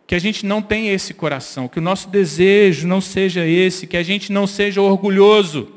que 0.07 0.15
a 0.15 0.19
gente 0.19 0.47
não 0.47 0.63
tenha 0.63 0.91
esse 0.91 1.13
coração, 1.13 1.67
que 1.67 1.77
o 1.77 1.83
nosso 1.83 2.09
desejo 2.09 2.87
não 2.87 3.01
seja 3.01 3.45
esse, 3.45 3.85
que 3.85 3.97
a 3.97 4.01
gente 4.01 4.31
não 4.31 4.47
seja 4.47 4.81
orgulhoso, 4.81 5.71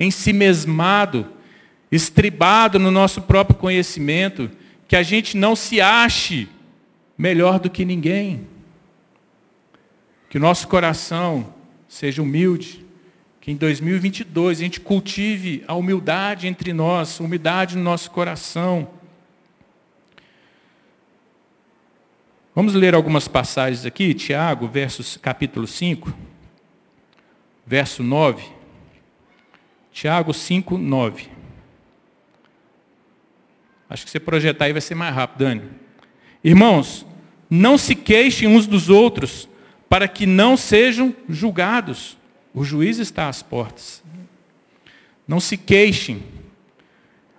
em 0.00 0.10
si 0.10 0.32
mesmado, 0.32 1.33
estribado 1.90 2.78
no 2.78 2.90
nosso 2.90 3.22
próprio 3.22 3.56
conhecimento, 3.56 4.50
que 4.88 4.96
a 4.96 5.02
gente 5.02 5.36
não 5.36 5.54
se 5.54 5.80
ache 5.80 6.48
melhor 7.16 7.58
do 7.58 7.70
que 7.70 7.84
ninguém. 7.84 8.46
Que 10.28 10.38
o 10.38 10.40
nosso 10.40 10.66
coração 10.68 11.54
seja 11.88 12.22
humilde, 12.22 12.84
que 13.40 13.50
em 13.50 13.56
2022 13.56 14.58
a 14.58 14.62
gente 14.62 14.80
cultive 14.80 15.62
a 15.66 15.74
humildade 15.74 16.46
entre 16.46 16.72
nós, 16.72 17.20
humildade 17.20 17.76
no 17.76 17.82
nosso 17.82 18.10
coração 18.10 18.88
Vamos 22.54 22.72
ler 22.72 22.94
algumas 22.94 23.26
passagens 23.26 23.84
aqui, 23.84 24.14
Tiago, 24.14 24.68
versos, 24.68 25.16
capítulo 25.16 25.66
5, 25.66 26.16
verso 27.66 28.00
9. 28.00 28.44
Tiago 29.90 30.32
5, 30.32 30.78
9. 30.78 31.33
Acho 33.88 34.04
que 34.04 34.10
você 34.10 34.20
projetar 34.20 34.66
aí 34.66 34.72
vai 34.72 34.80
ser 34.80 34.94
mais 34.94 35.14
rápido, 35.14 35.44
Dani. 35.44 35.62
Irmãos, 36.42 37.06
não 37.48 37.78
se 37.78 37.94
queixem 37.94 38.48
uns 38.48 38.66
dos 38.66 38.88
outros, 38.88 39.48
para 39.88 40.08
que 40.08 40.26
não 40.26 40.56
sejam 40.56 41.14
julgados. 41.28 42.16
O 42.52 42.64
juiz 42.64 42.98
está 42.98 43.28
às 43.28 43.42
portas. 43.42 44.02
Não 45.26 45.40
se 45.40 45.56
queixem. 45.56 46.22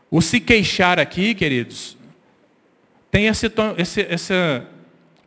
O 0.09 0.21
se 0.21 0.39
queixar 0.39 0.99
aqui, 0.99 1.35
queridos, 1.35 1.97
tem 3.11 3.27
essa, 3.27 3.51
essa 4.07 4.67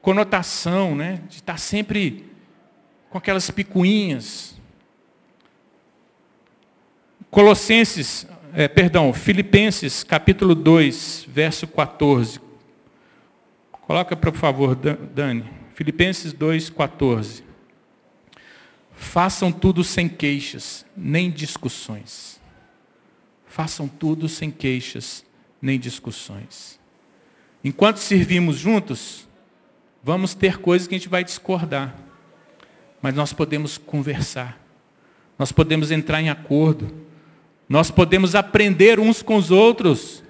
conotação, 0.00 0.94
né, 0.94 1.20
de 1.28 1.36
estar 1.36 1.58
sempre 1.58 2.24
com 3.10 3.18
aquelas 3.18 3.50
picuinhas. 3.50 4.56
Colossenses, 7.30 8.26
é, 8.54 8.68
perdão, 8.68 9.12
Filipenses, 9.12 10.02
capítulo 10.02 10.54
2, 10.54 11.26
verso 11.28 11.66
14. 11.66 12.40
Coloca, 13.70 14.16
por 14.16 14.34
favor, 14.34 14.74
Dani. 14.74 15.44
Filipenses 15.74 16.32
2, 16.32 16.70
14. 16.70 17.44
Façam 18.92 19.52
tudo 19.52 19.84
sem 19.84 20.08
queixas, 20.08 20.84
nem 20.96 21.30
discussões. 21.30 22.40
Façam 23.46 23.88
tudo 23.88 24.28
sem 24.28 24.50
queixas, 24.50 25.24
nem 25.62 25.78
discussões. 25.78 26.78
Enquanto 27.62 27.98
servimos 27.98 28.56
juntos, 28.56 29.28
Vamos 30.02 30.34
ter 30.34 30.58
coisas 30.58 30.86
que 30.86 30.94
a 30.94 30.98
gente 30.98 31.08
vai 31.08 31.24
discordar. 31.24 31.94
Mas 33.02 33.14
nós 33.14 33.32
podemos 33.32 33.78
conversar. 33.78 34.58
Nós 35.38 35.52
podemos 35.52 35.90
entrar 35.90 36.20
em 36.22 36.30
acordo. 36.30 37.06
Nós 37.68 37.90
podemos 37.90 38.34
aprender 38.34 38.98
uns 38.98 39.22
com 39.22 39.36
os 39.36 39.50
outros. 39.50 40.22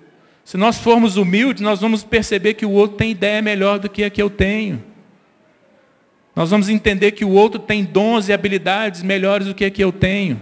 Se 0.44 0.56
nós 0.56 0.78
formos 0.78 1.16
humildes, 1.16 1.62
nós 1.62 1.80
vamos 1.80 2.02
perceber 2.02 2.54
que 2.54 2.66
o 2.66 2.70
outro 2.70 2.96
tem 2.96 3.12
ideia 3.12 3.40
melhor 3.40 3.78
do 3.78 3.88
que 3.88 4.02
a 4.02 4.10
que 4.10 4.20
eu 4.20 4.28
tenho. 4.28 4.82
Nós 6.34 6.50
vamos 6.50 6.68
entender 6.68 7.12
que 7.12 7.24
o 7.24 7.30
outro 7.30 7.60
tem 7.60 7.84
dons 7.84 8.28
e 8.28 8.32
habilidades 8.32 9.02
melhores 9.02 9.46
do 9.46 9.54
que 9.54 9.64
a 9.64 9.70
que 9.70 9.82
eu 9.82 9.92
tenho. 9.92 10.40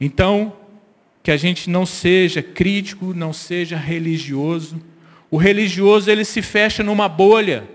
Então, 0.00 0.52
que 1.22 1.30
a 1.30 1.36
gente 1.36 1.68
não 1.68 1.84
seja 1.84 2.42
crítico, 2.42 3.12
não 3.14 3.32
seja 3.32 3.76
religioso, 3.76 4.80
o 5.30 5.36
religioso 5.36 6.10
ele 6.10 6.24
se 6.24 6.40
fecha 6.40 6.82
numa 6.82 7.08
bolha. 7.08 7.68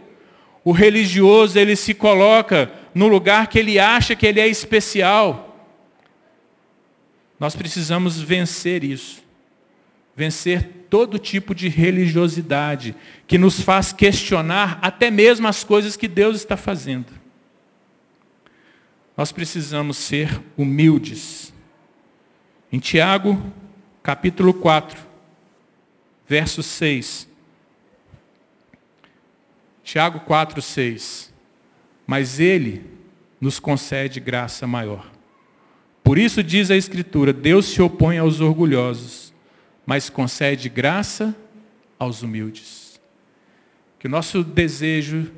O 0.63 0.71
religioso 0.71 1.59
ele 1.59 1.75
se 1.75 1.93
coloca 1.93 2.71
no 2.95 3.07
lugar 3.07 3.47
que 3.47 3.59
ele 3.59 3.77
acha 3.77 4.15
que 4.15 4.25
ele 4.25 4.39
é 4.39 4.47
especial. 4.47 5.52
Nós 7.39 7.55
precisamos 7.55 8.19
vencer 8.19 8.83
isso. 8.83 9.23
Vencer 10.15 10.85
todo 10.89 11.17
tipo 11.17 11.55
de 11.55 11.67
religiosidade 11.67 12.95
que 13.25 13.37
nos 13.37 13.59
faz 13.59 13.91
questionar 13.91 14.77
até 14.81 15.09
mesmo 15.09 15.47
as 15.47 15.63
coisas 15.63 15.97
que 15.97 16.07
Deus 16.07 16.35
está 16.35 16.55
fazendo. 16.55 17.11
Nós 19.17 19.31
precisamos 19.31 19.97
ser 19.97 20.41
humildes. 20.55 21.51
Em 22.71 22.79
Tiago, 22.79 23.41
capítulo 24.03 24.53
4, 24.53 24.99
verso 26.27 26.61
6, 26.61 27.27
Tiago 29.83 30.21
4, 30.21 30.61
6. 30.61 31.33
Mas 32.07 32.39
Ele 32.39 32.89
nos 33.39 33.59
concede 33.59 34.19
graça 34.19 34.65
maior. 34.65 35.11
Por 36.03 36.17
isso 36.17 36.43
diz 36.43 36.69
a 36.69 36.75
Escritura: 36.75 37.31
Deus 37.31 37.67
se 37.67 37.81
opõe 37.81 38.17
aos 38.17 38.41
orgulhosos, 38.41 39.33
mas 39.85 40.09
concede 40.09 40.67
graça 40.69 41.35
aos 41.97 42.21
humildes. 42.21 42.99
Que 43.97 44.07
o 44.07 44.09
nosso 44.09 44.43
desejo 44.43 45.31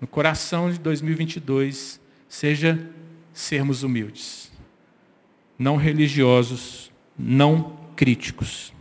no 0.00 0.06
coração 0.06 0.70
de 0.70 0.78
2022 0.78 2.00
seja 2.28 2.90
sermos 3.32 3.82
humildes, 3.82 4.50
não 5.58 5.76
religiosos, 5.76 6.90
não 7.16 7.78
críticos. 7.94 8.72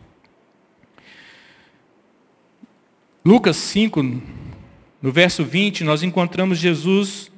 Lucas 3.24 3.58
5, 3.58 4.02
no 5.02 5.12
verso 5.12 5.44
20, 5.44 5.84
nós 5.84 6.02
encontramos 6.02 6.58
Jesus 6.58 7.32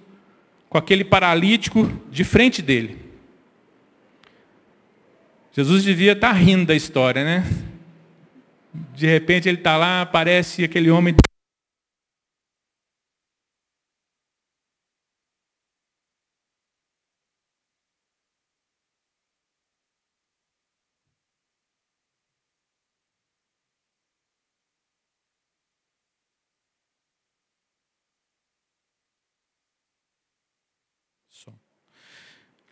com 0.69 0.77
aquele 0.77 1.04
paralítico 1.04 1.91
de 2.10 2.23
frente 2.23 2.62
dele. 2.62 3.11
Jesus 5.53 5.83
devia 5.83 6.13
estar 6.13 6.31
rindo 6.31 6.67
da 6.67 6.75
história, 6.75 7.23
né? 7.25 7.43
De 8.95 9.05
repente 9.05 9.49
ele 9.49 9.57
está 9.57 9.75
lá, 9.75 10.01
aparece 10.01 10.63
aquele 10.63 10.89
homem 10.89 11.13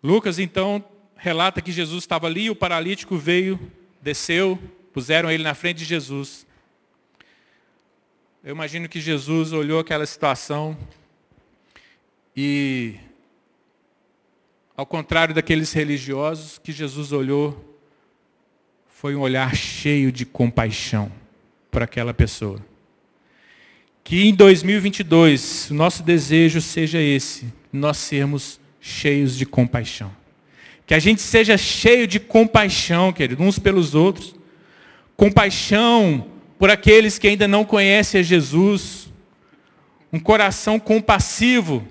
Lucas 0.02 0.40
então 0.40 0.84
relata 1.20 1.62
que 1.62 1.72
Jesus 1.72 2.04
estava 2.04 2.28
ali, 2.28 2.50
o 2.50 2.56
paralítico 2.56 3.18
veio, 3.18 3.60
desceu, 4.02 4.58
puseram 4.94 5.30
ele 5.30 5.44
na 5.44 5.54
frente 5.54 5.80
de 5.80 5.86
Jesus. 5.86 6.48
Eu 8.42 8.56
imagino 8.56 8.88
que 8.88 9.02
Jesus 9.02 9.52
olhou 9.52 9.80
aquela 9.80 10.06
situação 10.06 10.78
e, 12.36 12.96
ao 14.78 14.86
contrário 14.86 15.36
daqueles 15.36 15.74
religiosos, 15.74 16.58
que 16.58 16.72
Jesus 16.72 17.12
olhou, 17.12 17.78
foi 18.88 19.14
um 19.14 19.20
olhar 19.20 19.54
cheio 19.54 20.14
de 20.14 20.26
compaixão 20.26 21.12
para 21.70 21.84
aquela 21.84 22.14
pessoa. 22.14 22.64
Que 24.06 24.26
em 24.30 24.34
2022 24.34 25.70
o 25.70 25.74
nosso 25.74 26.02
desejo 26.02 26.62
seja 26.62 27.02
esse, 27.02 27.54
nós 27.74 27.98
sermos 27.98 28.58
cheios 28.80 29.36
de 29.36 29.46
compaixão. 29.46 30.19
Que 30.90 30.96
a 30.96 31.00
gente 31.00 31.22
seja 31.22 31.56
cheio 31.56 32.08
de 32.08 32.20
compaixão, 32.20 33.14
querido, 33.14 33.44
uns 33.44 33.60
pelos 33.60 33.94
outros. 33.94 34.34
Compaixão 35.16 36.26
por 36.58 36.72
aqueles 36.72 37.20
que 37.20 37.28
ainda 37.28 37.48
não 37.48 37.64
conhecem 37.64 38.22
a 38.22 38.24
Jesus. 38.24 39.08
Um 40.12 40.20
coração 40.20 40.80
compassivo. 40.80 41.88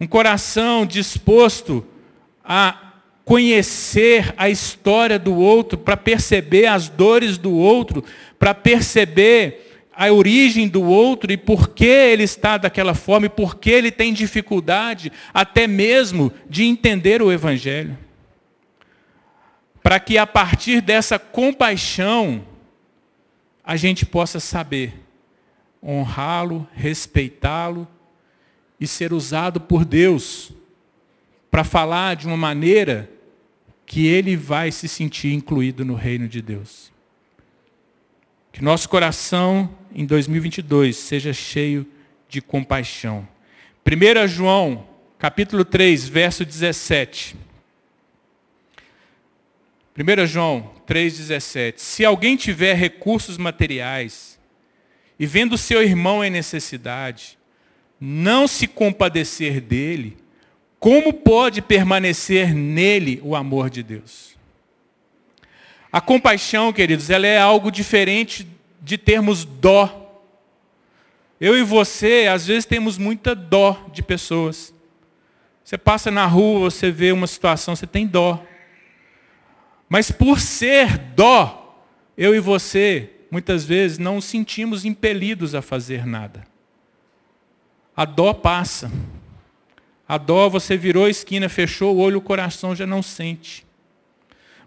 Um 0.00 0.06
coração 0.06 0.86
disposto 0.86 1.86
a 2.42 2.94
conhecer 3.26 4.32
a 4.38 4.48
história 4.48 5.18
do 5.18 5.34
outro, 5.34 5.76
para 5.76 5.94
perceber 5.94 6.64
as 6.64 6.88
dores 6.88 7.36
do 7.36 7.52
outro, 7.52 8.02
para 8.38 8.54
perceber 8.54 9.67
a 10.00 10.12
origem 10.12 10.68
do 10.68 10.84
outro 10.84 11.32
e 11.32 11.36
por 11.36 11.70
que 11.70 11.84
ele 11.84 12.22
está 12.22 12.56
daquela 12.56 12.94
forma 12.94 13.26
e 13.26 13.28
por 13.28 13.56
que 13.56 13.68
ele 13.68 13.90
tem 13.90 14.12
dificuldade 14.12 15.10
até 15.34 15.66
mesmo 15.66 16.32
de 16.48 16.62
entender 16.62 17.20
o 17.20 17.32
Evangelho. 17.32 17.98
Para 19.82 19.98
que 19.98 20.16
a 20.16 20.24
partir 20.24 20.80
dessa 20.80 21.18
compaixão 21.18 22.46
a 23.64 23.74
gente 23.74 24.06
possa 24.06 24.38
saber 24.38 24.94
honrá-lo, 25.82 26.64
respeitá-lo 26.74 27.88
e 28.78 28.86
ser 28.86 29.12
usado 29.12 29.60
por 29.60 29.84
Deus 29.84 30.52
para 31.50 31.64
falar 31.64 32.14
de 32.14 32.28
uma 32.28 32.36
maneira 32.36 33.10
que 33.84 34.06
ele 34.06 34.36
vai 34.36 34.70
se 34.70 34.86
sentir 34.86 35.32
incluído 35.32 35.84
no 35.84 35.96
reino 35.96 36.28
de 36.28 36.40
Deus. 36.40 36.92
Que 38.52 38.62
nosso 38.62 38.88
coração 38.88 39.70
em 39.94 40.04
2022 40.04 40.96
seja 40.96 41.32
cheio 41.32 41.86
de 42.28 42.40
compaixão. 42.40 43.26
1 43.86 44.28
João, 44.28 44.86
capítulo 45.18 45.64
3, 45.64 46.08
verso 46.08 46.44
17. 46.44 47.36
1 49.98 50.26
João 50.26 50.70
3,17. 50.86 51.74
Se 51.78 52.04
alguém 52.04 52.36
tiver 52.36 52.74
recursos 52.74 53.36
materiais 53.36 54.38
e 55.18 55.26
vendo 55.26 55.58
seu 55.58 55.82
irmão 55.82 56.24
em 56.24 56.30
necessidade, 56.30 57.36
não 58.00 58.46
se 58.46 58.68
compadecer 58.68 59.60
dele, 59.60 60.16
como 60.78 61.12
pode 61.12 61.60
permanecer 61.60 62.54
nele 62.54 63.20
o 63.24 63.34
amor 63.34 63.68
de 63.68 63.82
Deus? 63.82 64.37
A 65.90 66.00
compaixão, 66.00 66.72
queridos, 66.72 67.08
ela 67.08 67.26
é 67.26 67.38
algo 67.38 67.70
diferente 67.70 68.46
de 68.80 68.98
termos 68.98 69.44
dó. 69.44 70.22
Eu 71.40 71.56
e 71.56 71.62
você, 71.62 72.28
às 72.30 72.46
vezes, 72.46 72.66
temos 72.66 72.98
muita 72.98 73.34
dó 73.34 73.86
de 73.92 74.02
pessoas. 74.02 74.74
Você 75.64 75.78
passa 75.78 76.10
na 76.10 76.26
rua, 76.26 76.70
você 76.70 76.90
vê 76.90 77.12
uma 77.12 77.26
situação, 77.26 77.76
você 77.76 77.86
tem 77.86 78.06
dó. 78.06 78.42
Mas 79.88 80.10
por 80.10 80.40
ser 80.40 80.98
dó, 80.98 81.84
eu 82.16 82.34
e 82.34 82.40
você, 82.40 83.10
muitas 83.30 83.64
vezes, 83.64 83.98
não 83.98 84.20
sentimos 84.20 84.84
impelidos 84.84 85.54
a 85.54 85.62
fazer 85.62 86.06
nada. 86.06 86.46
A 87.96 88.04
dó 88.04 88.32
passa. 88.32 88.90
A 90.06 90.18
dó, 90.18 90.48
você 90.48 90.76
virou 90.76 91.04
a 91.04 91.10
esquina, 91.10 91.48
fechou 91.48 91.96
o 91.96 91.98
olho, 91.98 92.18
o 92.18 92.22
coração 92.22 92.74
já 92.74 92.86
não 92.86 93.02
sente. 93.02 93.67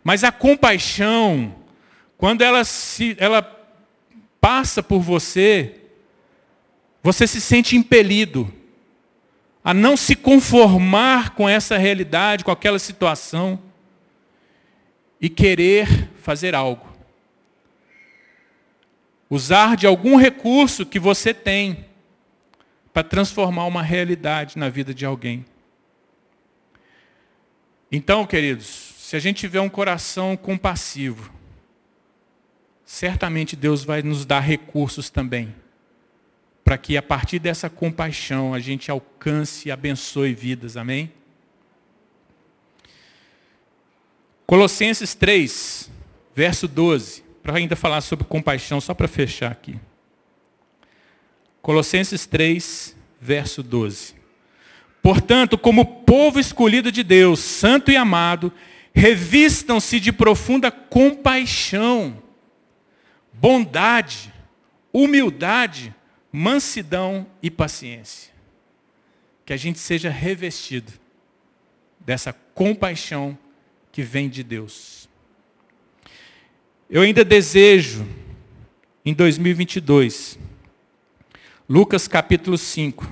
Mas 0.03 0.23
a 0.23 0.31
compaixão, 0.31 1.55
quando 2.17 2.41
ela, 2.41 2.63
se, 2.63 3.15
ela 3.19 3.41
passa 4.39 4.81
por 4.81 4.99
você, 4.99 5.81
você 7.03 7.27
se 7.27 7.39
sente 7.39 7.75
impelido 7.75 8.51
a 9.63 9.73
não 9.73 9.95
se 9.95 10.15
conformar 10.15 11.35
com 11.35 11.47
essa 11.47 11.77
realidade, 11.77 12.43
com 12.43 12.51
aquela 12.51 12.79
situação, 12.79 13.61
e 15.19 15.29
querer 15.29 16.09
fazer 16.17 16.55
algo. 16.55 16.89
Usar 19.29 19.77
de 19.77 19.85
algum 19.85 20.15
recurso 20.17 20.85
que 20.85 20.99
você 20.99 21.33
tem 21.33 21.85
para 22.91 23.03
transformar 23.03 23.65
uma 23.65 23.83
realidade 23.83 24.57
na 24.57 24.67
vida 24.67 24.93
de 24.93 25.05
alguém. 25.05 25.45
Então, 27.91 28.25
queridos, 28.25 28.90
se 29.11 29.17
a 29.17 29.19
gente 29.19 29.41
tiver 29.41 29.59
um 29.59 29.67
coração 29.67 30.37
compassivo, 30.37 31.33
certamente 32.85 33.57
Deus 33.57 33.83
vai 33.83 34.01
nos 34.01 34.25
dar 34.25 34.39
recursos 34.39 35.09
também, 35.09 35.53
para 36.63 36.77
que 36.77 36.95
a 36.95 37.01
partir 37.01 37.37
dessa 37.37 37.69
compaixão 37.69 38.53
a 38.53 38.59
gente 38.61 38.89
alcance 38.89 39.67
e 39.67 39.71
abençoe 39.71 40.33
vidas, 40.33 40.77
amém? 40.77 41.11
Colossenses 44.45 45.13
3, 45.13 45.91
verso 46.33 46.65
12, 46.65 47.21
para 47.43 47.57
ainda 47.57 47.75
falar 47.75 47.99
sobre 47.99 48.23
compaixão, 48.23 48.79
só 48.79 48.93
para 48.93 49.09
fechar 49.09 49.51
aqui. 49.51 49.77
Colossenses 51.61 52.25
3, 52.25 52.95
verso 53.19 53.61
12. 53.61 54.15
Portanto, 55.01 55.57
como 55.57 55.83
povo 55.83 56.39
escolhido 56.39 56.89
de 56.89 57.03
Deus, 57.03 57.41
santo 57.41 57.91
e 57.91 57.97
amado, 57.97 58.53
revistam-se 58.93 59.99
de 59.99 60.11
profunda 60.11 60.69
compaixão, 60.71 62.21
bondade, 63.33 64.33
humildade, 64.93 65.93
mansidão 66.31 67.25
e 67.41 67.49
paciência. 67.49 68.31
Que 69.45 69.53
a 69.53 69.57
gente 69.57 69.79
seja 69.79 70.09
revestido 70.09 70.91
dessa 71.99 72.33
compaixão 72.33 73.37
que 73.91 74.01
vem 74.01 74.29
de 74.29 74.43
Deus. 74.43 75.09
Eu 76.89 77.01
ainda 77.01 77.23
desejo, 77.23 78.05
em 79.05 79.13
2022, 79.13 80.37
Lucas 81.67 82.07
capítulo 82.07 82.57
5, 82.57 83.09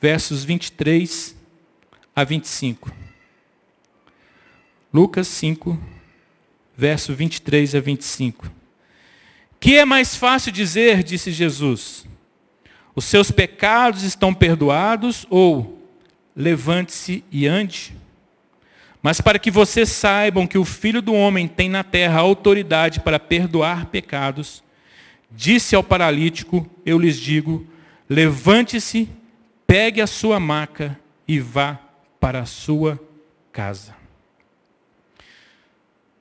versos 0.00 0.44
23 0.44 1.36
a 2.16 2.24
25. 2.24 3.07
Lucas 4.98 5.28
5, 5.28 5.78
verso 6.76 7.14
23 7.14 7.76
a 7.76 7.80
25. 7.80 8.50
Que 9.60 9.76
é 9.76 9.84
mais 9.84 10.16
fácil 10.16 10.50
dizer, 10.50 11.04
disse 11.04 11.30
Jesus, 11.30 12.04
os 12.96 13.04
seus 13.04 13.30
pecados 13.30 14.02
estão 14.02 14.34
perdoados 14.34 15.24
ou 15.30 15.88
levante-se 16.34 17.22
e 17.30 17.46
ande? 17.46 17.96
Mas 19.00 19.20
para 19.20 19.38
que 19.38 19.52
vocês 19.52 19.88
saibam 19.88 20.48
que 20.48 20.58
o 20.58 20.64
Filho 20.64 21.00
do 21.00 21.14
Homem 21.14 21.46
tem 21.46 21.68
na 21.68 21.84
terra 21.84 22.18
autoridade 22.18 22.98
para 22.98 23.20
perdoar 23.20 23.86
pecados, 23.86 24.64
disse 25.30 25.76
ao 25.76 25.84
paralítico, 25.84 26.68
eu 26.84 26.98
lhes 26.98 27.16
digo, 27.20 27.64
Levante-se, 28.10 29.08
pegue 29.64 30.00
a 30.00 30.08
sua 30.08 30.40
maca 30.40 30.98
e 31.26 31.38
vá 31.38 31.78
para 32.18 32.40
a 32.40 32.46
sua 32.46 32.98
casa. 33.52 33.97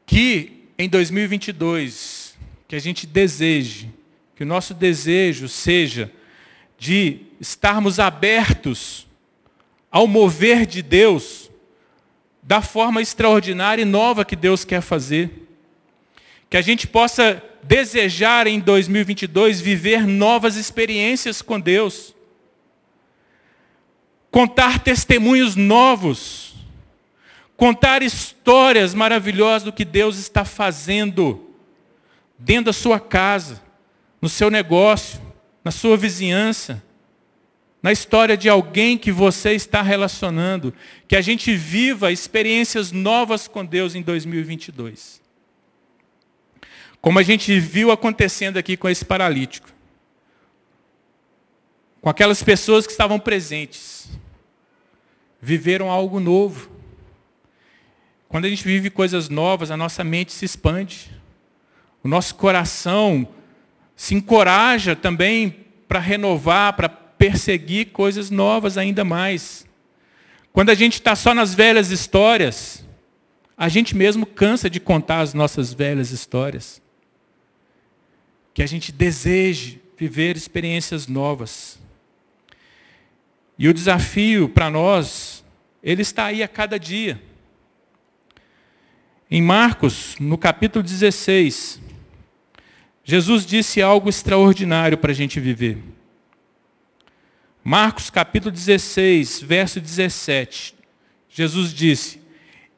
Que 0.08 0.64
em 0.80 0.90
2022, 0.90 2.36
que 2.68 2.76
a 2.76 2.80
gente 2.80 3.06
deseje, 3.06 3.92
que 4.36 4.42
o 4.42 4.48
nosso 4.48 4.74
desejo 4.74 5.48
seja 5.48 6.12
de 6.80 7.20
estarmos 7.40 8.00
abertos 8.00 9.06
ao 9.92 10.08
mover 10.08 10.66
de 10.66 10.82
Deus 10.82 11.52
da 12.42 12.62
forma 12.62 13.02
extraordinária 13.02 13.82
e 13.82 13.86
nova 13.86 14.24
que 14.24 14.36
Deus 14.36 14.64
quer 14.64 14.82
fazer. 14.82 15.50
Que 16.50 16.56
a 16.56 16.62
gente 16.62 16.88
possa 16.88 17.44
desejar 17.64 18.48
em 18.48 18.60
2022 18.60 19.60
viver 19.60 20.08
novas 20.08 20.56
experiências 20.56 21.42
com 21.42 21.60
Deus, 21.60 22.16
contar 24.32 24.80
testemunhos 24.80 25.56
novos, 25.58 26.47
contar 27.58 28.04
histórias 28.04 28.94
maravilhosas 28.94 29.64
do 29.64 29.74
que 29.74 29.84
Deus 29.84 30.18
está 30.18 30.46
fazendo 30.46 31.50
dentro 32.38 32.66
da 32.66 32.74
sua 32.74 33.00
casa, 33.00 33.62
no 34.22 34.30
seu 34.30 34.52
negócio, 34.52 35.20
na 35.64 35.72
sua 35.72 35.98
vizinhança, 35.98 36.84
na 37.82 37.92
história 37.92 38.38
de 38.38 38.48
alguém 38.48 38.98
que 38.98 39.12
você 39.12 39.54
está 39.54 39.82
relacionando, 39.82 40.74
que 41.08 41.16
a 41.16 41.22
gente 41.22 41.56
viva 41.56 42.12
experiências 42.12 42.92
novas 42.92 43.48
com 43.48 43.66
Deus 43.66 43.96
em 43.96 44.04
2022. 44.04 45.20
Como 47.02 47.18
a 47.20 47.24
gente 47.24 47.60
viu 47.60 47.92
acontecendo 47.92 48.58
aqui 48.58 48.78
com 48.78 48.90
esse 48.90 49.06
paralítico. 49.06 49.70
Com 52.02 52.10
aquelas 52.10 52.44
pessoas 52.44 52.86
que 52.86 52.92
estavam 52.92 53.20
presentes. 53.20 54.10
Viveram 55.42 55.90
algo 55.90 56.20
novo. 56.20 56.77
Quando 58.30 58.46
a 58.46 58.50
gente 58.50 58.64
vive 58.64 58.90
coisas 58.90 59.30
novas, 59.30 59.72
a 59.72 59.78
nossa 59.78 60.04
mente 60.04 60.32
se 60.34 60.46
expande. 60.46 61.12
O 62.04 62.08
nosso 62.08 62.36
coração 62.36 63.28
se 63.96 64.14
encoraja 64.14 64.96
também 64.96 65.66
para 65.88 66.00
renovar, 66.00 66.74
para 66.74 66.90
perseguir 66.90 67.88
coisas 67.88 68.30
novas 68.30 68.78
ainda 68.78 69.04
mais. 69.04 69.66
Quando 70.54 70.70
a 70.70 70.76
gente 70.76 70.96
está 70.96 71.16
só 71.16 71.34
nas 71.34 71.54
velhas 71.54 71.90
histórias, 71.90 72.86
A 73.60 73.68
gente 73.70 73.96
mesmo 73.96 74.24
cansa 74.28 74.70
de 74.70 74.80
contar 74.80 75.22
as 75.22 75.34
nossas 75.34 75.74
velhas 75.74 76.12
histórias. 76.12 76.80
Que 78.54 78.62
a 78.62 78.68
gente 78.68 78.92
deseje 78.92 79.82
viver 79.98 80.38
experiências 80.38 81.08
novas. 81.08 81.80
E 83.58 83.68
o 83.68 83.74
desafio 83.74 84.48
para 84.48 84.70
nós, 84.70 85.44
ele 85.82 86.04
está 86.04 86.26
aí 86.26 86.44
a 86.44 86.48
cada 86.48 86.80
dia. 86.80 87.20
Em 89.30 89.42
Marcos, 89.42 90.16
no 90.22 90.38
capítulo 90.38 90.82
16, 90.82 91.82
Jesus 93.04 93.46
disse 93.46 93.82
algo 93.82 94.10
extraordinário 94.10 94.98
para 94.98 95.12
a 95.12 95.14
gente 95.14 95.38
viver. 95.38 95.80
Marcos 97.62 98.10
capítulo 98.10 98.52
16, 98.52 99.42
verso 99.42 99.82
17. 99.82 100.74
Jesus 101.30 101.74
disse: 101.74 102.22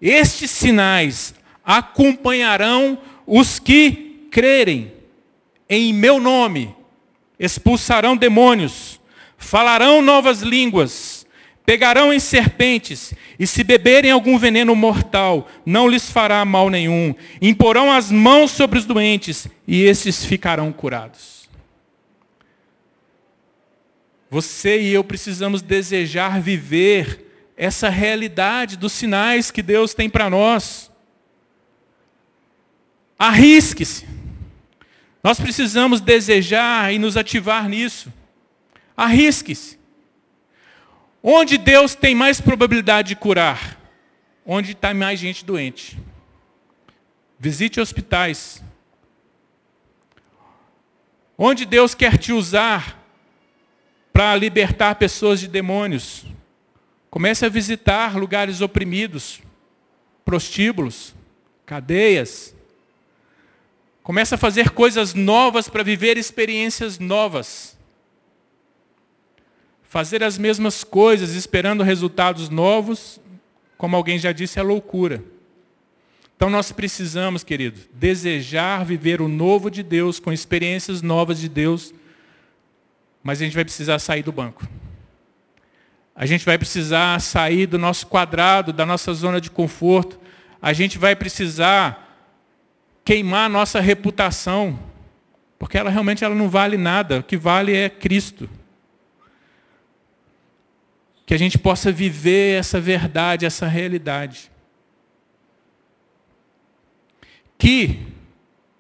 Estes 0.02 0.50
sinais 0.50 1.36
acompanharão 1.64 3.00
os 3.28 3.60
que 3.60 4.28
crerem 4.32 4.92
em 5.70 5.94
meu 5.94 6.20
nome, 6.20 6.76
expulsarão 7.40 8.18
demônios, 8.18 9.00
falarão 9.38 10.02
novas 10.02 10.42
línguas, 10.42 11.19
pegarão 11.66 12.12
em 12.12 12.20
serpentes, 12.20 13.14
e 13.38 13.46
se 13.46 13.64
beberem 13.64 14.12
algum 14.12 14.38
veneno 14.38 14.76
mortal, 14.76 15.48
não 15.66 15.88
lhes 15.88 16.10
fará 16.10 16.44
mal 16.44 16.70
nenhum. 16.70 17.14
Imporão 17.42 17.92
as 17.92 18.12
mãos 18.12 18.52
sobre 18.52 18.80
os 18.80 18.86
doentes, 18.86 19.48
e 19.68 19.84
estes 19.84 20.26
ficarão 20.26 20.72
curados. 20.72 21.48
Você 24.30 24.80
e 24.82 24.94
eu 24.94 25.04
precisamos 25.04 25.62
desejar 25.62 26.40
viver 26.40 27.26
essa 27.58 27.90
realidade 27.90 28.78
dos 28.78 28.94
sinais 28.94 29.50
que 29.50 29.62
Deus 29.62 29.94
tem 29.94 30.10
para 30.10 30.30
nós. 30.30 30.92
Arrisque-se. 33.18 34.06
Nós 35.24 35.40
precisamos 35.40 36.00
desejar 36.00 36.94
e 36.94 37.00
nos 37.00 37.18
ativar 37.18 37.68
nisso. 37.68 38.14
Arrisque-se. 38.96 39.79
Onde 41.22 41.58
Deus 41.58 41.96
tem 41.96 42.16
mais 42.16 42.40
probabilidade 42.40 43.10
de 43.10 43.16
curar? 43.16 43.78
Onde 44.46 44.72
está 44.72 44.94
mais 44.94 45.20
gente 45.20 45.44
doente. 45.44 46.00
Visite 47.38 47.80
hospitais. 47.80 48.64
Onde 51.38 51.66
Deus 51.66 51.94
quer 51.94 52.18
te 52.18 52.34
usar 52.34 52.98
para 54.12 54.36
libertar 54.36 54.96
pessoas 54.96 55.40
de 55.40 55.48
demônios. 55.48 56.26
Comece 57.10 57.46
a 57.46 57.50
visitar 57.50 58.18
lugares 58.18 58.62
oprimidos, 58.62 59.42
prostíbulos, 60.26 61.16
cadeias. 61.66 62.54
Comece 64.04 64.36
a 64.36 64.38
fazer 64.38 64.72
coisas 64.72 65.14
novas 65.14 65.70
para 65.70 65.84
viver 65.84 66.18
experiências 66.18 67.00
novas. 67.00 67.79
Fazer 69.90 70.24
as 70.24 70.38
mesmas 70.38 70.84
coisas 70.84 71.34
esperando 71.34 71.82
resultados 71.82 72.48
novos, 72.48 73.20
como 73.76 73.96
alguém 73.96 74.20
já 74.20 74.32
disse, 74.32 74.60
é 74.60 74.62
loucura. 74.62 75.24
Então 76.36 76.48
nós 76.48 76.72
precisamos, 76.72 77.44
querido, 77.44 77.82
desejar 77.96 78.86
viver 78.86 79.20
o 79.20 79.28
novo 79.28 79.72
de 79.72 79.82
Deus, 79.82 80.20
com 80.20 80.32
experiências 80.32 81.02
novas 81.02 81.40
de 81.40 81.50
Deus, 81.50 81.92
mas 83.24 83.42
a 83.42 83.46
gente 83.46 83.56
vai 83.56 83.66
precisar 83.66 83.98
sair 83.98 84.22
do 84.22 84.32
banco. 84.32 84.64
A 86.16 86.28
gente 86.28 86.46
vai 86.46 86.60
precisar 86.60 87.20
sair 87.20 87.66
do 87.66 87.80
nosso 87.80 88.06
quadrado, 88.06 88.72
da 88.72 88.86
nossa 88.86 89.12
zona 89.12 89.42
de 89.42 89.50
conforto. 89.50 90.20
A 90.62 90.72
gente 90.72 91.00
vai 91.00 91.16
precisar 91.16 92.30
queimar 93.04 93.48
a 93.48 93.50
nossa 93.50 93.80
reputação, 93.80 94.78
porque 95.58 95.80
ela 95.80 95.90
realmente 95.90 96.24
ela 96.24 96.36
não 96.36 96.48
vale 96.48 96.78
nada. 96.78 97.22
O 97.22 97.24
que 97.24 97.38
vale 97.38 97.76
é 97.76 97.90
Cristo. 97.90 98.48
Que 101.30 101.36
a 101.36 101.38
gente 101.38 101.60
possa 101.60 101.92
viver 101.92 102.58
essa 102.58 102.82
verdade, 102.82 103.46
essa 103.46 103.68
realidade. 103.68 104.52
Que 107.56 108.00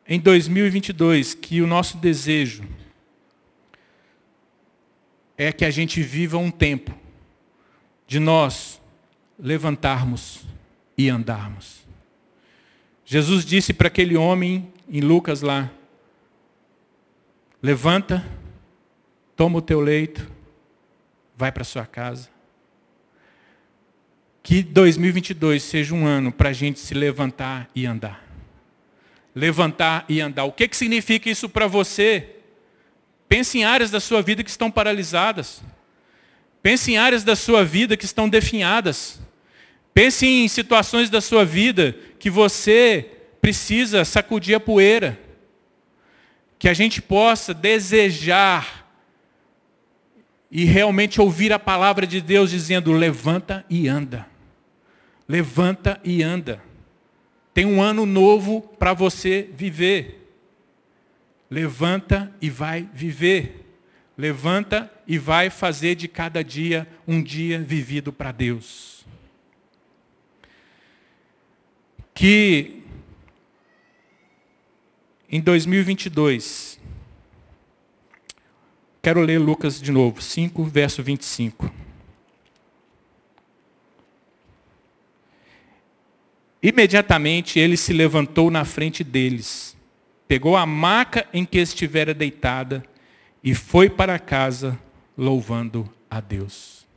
em 0.07 0.19
2022, 0.19 1.35
que 1.35 1.61
o 1.61 1.67
nosso 1.67 1.97
desejo 1.97 2.63
é 5.37 5.51
que 5.51 5.63
a 5.63 5.69
gente 5.69 6.01
viva 6.01 6.39
um 6.39 6.49
tempo 6.49 6.91
de 8.07 8.17
nós 8.17 8.81
levantarmos 9.37 10.43
e 10.97 11.07
andarmos. 11.07 11.85
Jesus 13.05 13.45
disse 13.45 13.73
para 13.73 13.89
aquele 13.89 14.17
homem 14.17 14.73
em 14.89 15.01
Lucas 15.01 15.43
lá: 15.43 15.69
levanta, 17.61 18.25
toma 19.35 19.59
o 19.59 19.61
teu 19.61 19.79
leito, 19.79 20.27
vai 21.37 21.51
para 21.51 21.63
sua 21.63 21.85
casa. 21.85 22.38
Que 24.41 24.63
2022 24.63 25.61
seja 25.61 25.93
um 25.93 26.05
ano 26.05 26.31
para 26.31 26.49
a 26.49 26.53
gente 26.53 26.79
se 26.79 26.93
levantar 26.93 27.69
e 27.75 27.85
andar. 27.85 28.25
Levantar 29.35 30.05
e 30.09 30.21
andar. 30.21 30.45
O 30.45 30.51
que, 30.51 30.67
que 30.67 30.77
significa 30.77 31.29
isso 31.29 31.47
para 31.49 31.67
você? 31.67 32.35
Pense 33.27 33.59
em 33.59 33.63
áreas 33.63 33.91
da 33.91 33.99
sua 33.99 34.21
vida 34.21 34.43
que 34.43 34.49
estão 34.49 34.71
paralisadas. 34.71 35.61
Pense 36.63 36.91
em 36.91 36.97
áreas 36.97 37.23
da 37.23 37.35
sua 37.35 37.63
vida 37.63 37.95
que 37.95 38.05
estão 38.05 38.27
definhadas. 38.27 39.19
Pense 39.93 40.25
em 40.25 40.47
situações 40.47 41.09
da 41.09 41.21
sua 41.21 41.45
vida 41.45 41.95
que 42.17 42.29
você 42.29 43.07
precisa 43.41 44.03
sacudir 44.03 44.55
a 44.55 44.59
poeira. 44.59 45.19
Que 46.57 46.67
a 46.67 46.73
gente 46.73 47.01
possa 47.01 47.53
desejar 47.53 48.78
e 50.51 50.65
realmente 50.65 51.21
ouvir 51.21 51.53
a 51.53 51.59
palavra 51.59 52.07
de 52.07 52.21
Deus 52.21 52.49
dizendo: 52.49 52.91
levanta 52.91 53.65
e 53.69 53.87
anda. 53.87 54.27
Levanta 55.27 55.99
e 56.03 56.23
anda. 56.23 56.61
Tem 57.53 57.65
um 57.65 57.81
ano 57.81 58.05
novo 58.05 58.61
para 58.61 58.93
você 58.93 59.49
viver. 59.53 60.33
Levanta 61.49 62.33
e 62.41 62.49
vai 62.49 62.89
viver. 62.93 63.65
Levanta 64.17 64.91
e 65.07 65.17
vai 65.17 65.49
fazer 65.49 65.95
de 65.95 66.07
cada 66.07 66.43
dia 66.43 66.87
um 67.07 67.21
dia 67.21 67.59
vivido 67.59 68.11
para 68.11 68.31
Deus. 68.31 69.05
Que 72.13 72.83
em 75.31 75.39
2022, 75.39 76.78
quero 79.01 79.21
ler 79.21 79.39
Lucas 79.39 79.81
de 79.81 79.91
novo, 79.91 80.21
5, 80.21 80.63
verso 80.65 81.01
25. 81.01 81.71
Imediatamente 86.61 87.59
ele 87.59 87.77
se 87.77 87.93
levantou 87.93 88.51
na 88.51 88.65
frente 88.65 89.03
deles 89.03 89.77
pegou 90.29 90.55
a 90.55 90.63
maca 90.63 91.25
em 91.33 91.43
que 91.43 91.57
estivera 91.57 92.13
deitada 92.13 92.85
e 93.43 93.55
foi 93.55 93.89
para 93.89 94.19
casa 94.19 94.79
louvando 95.17 95.91
a 96.07 96.21
Deus. 96.21 96.87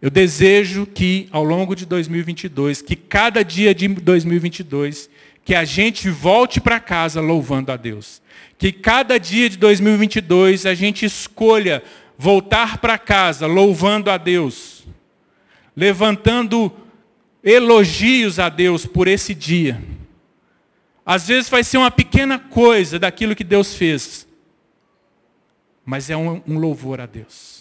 Eu 0.00 0.08
desejo 0.08 0.86
que 0.86 1.28
ao 1.30 1.44
longo 1.44 1.76
de 1.76 1.84
2022, 1.84 2.80
que 2.80 2.96
cada 2.96 3.44
dia 3.44 3.74
de 3.74 3.86
2022, 3.88 5.10
que 5.44 5.54
a 5.54 5.66
gente 5.66 6.08
volte 6.08 6.62
para 6.62 6.80
casa 6.80 7.20
louvando 7.20 7.70
a 7.72 7.76
Deus. 7.76 8.22
Que 8.60 8.70
cada 8.70 9.18
dia 9.18 9.50
de 9.50 9.56
2022 9.56 10.66
a 10.66 10.74
gente 10.74 11.04
escolha 11.04 11.82
voltar 12.16 12.78
para 12.78 12.96
casa 12.96 13.48
louvando 13.48 14.08
a 14.08 14.16
Deus. 14.16 14.86
Levantando 15.74 16.72
elogios 17.42 18.38
a 18.38 18.48
Deus 18.48 18.86
por 18.86 19.08
esse 19.08 19.34
dia 19.34 19.82
às 21.04 21.26
vezes 21.26 21.50
vai 21.50 21.64
ser 21.64 21.76
uma 21.76 21.90
pequena 21.90 22.38
coisa 22.38 22.96
daquilo 22.96 23.34
que 23.34 23.42
Deus 23.42 23.74
fez, 23.74 24.28
mas 25.84 26.08
é 26.08 26.16
um, 26.16 26.40
louvor 26.46 27.00
a 27.00 27.06
Deus. 27.06 27.59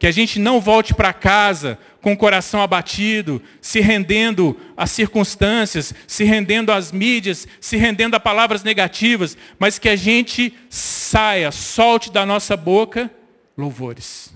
Que 0.00 0.08
a 0.08 0.10
gente 0.10 0.40
não 0.40 0.60
volte 0.60 0.92
para 0.92 1.12
casa 1.12 1.78
com 2.00 2.12
o 2.12 2.16
coração 2.16 2.60
abatido, 2.60 3.40
se 3.60 3.78
rendendo 3.78 4.58
às 4.76 4.90
circunstâncias, 4.90 5.94
se 6.08 6.24
rendendo 6.24 6.72
às 6.72 6.90
mídias, 6.90 7.46
se 7.60 7.76
rendendo 7.76 8.16
a 8.16 8.20
palavras 8.20 8.64
negativas, 8.64 9.38
mas 9.56 9.78
que 9.78 9.88
a 9.88 9.94
gente 9.94 10.52
saia, 10.68 11.52
solte 11.52 12.10
da 12.10 12.26
nossa 12.26 12.56
boca 12.56 13.08
louvores. 13.56 14.34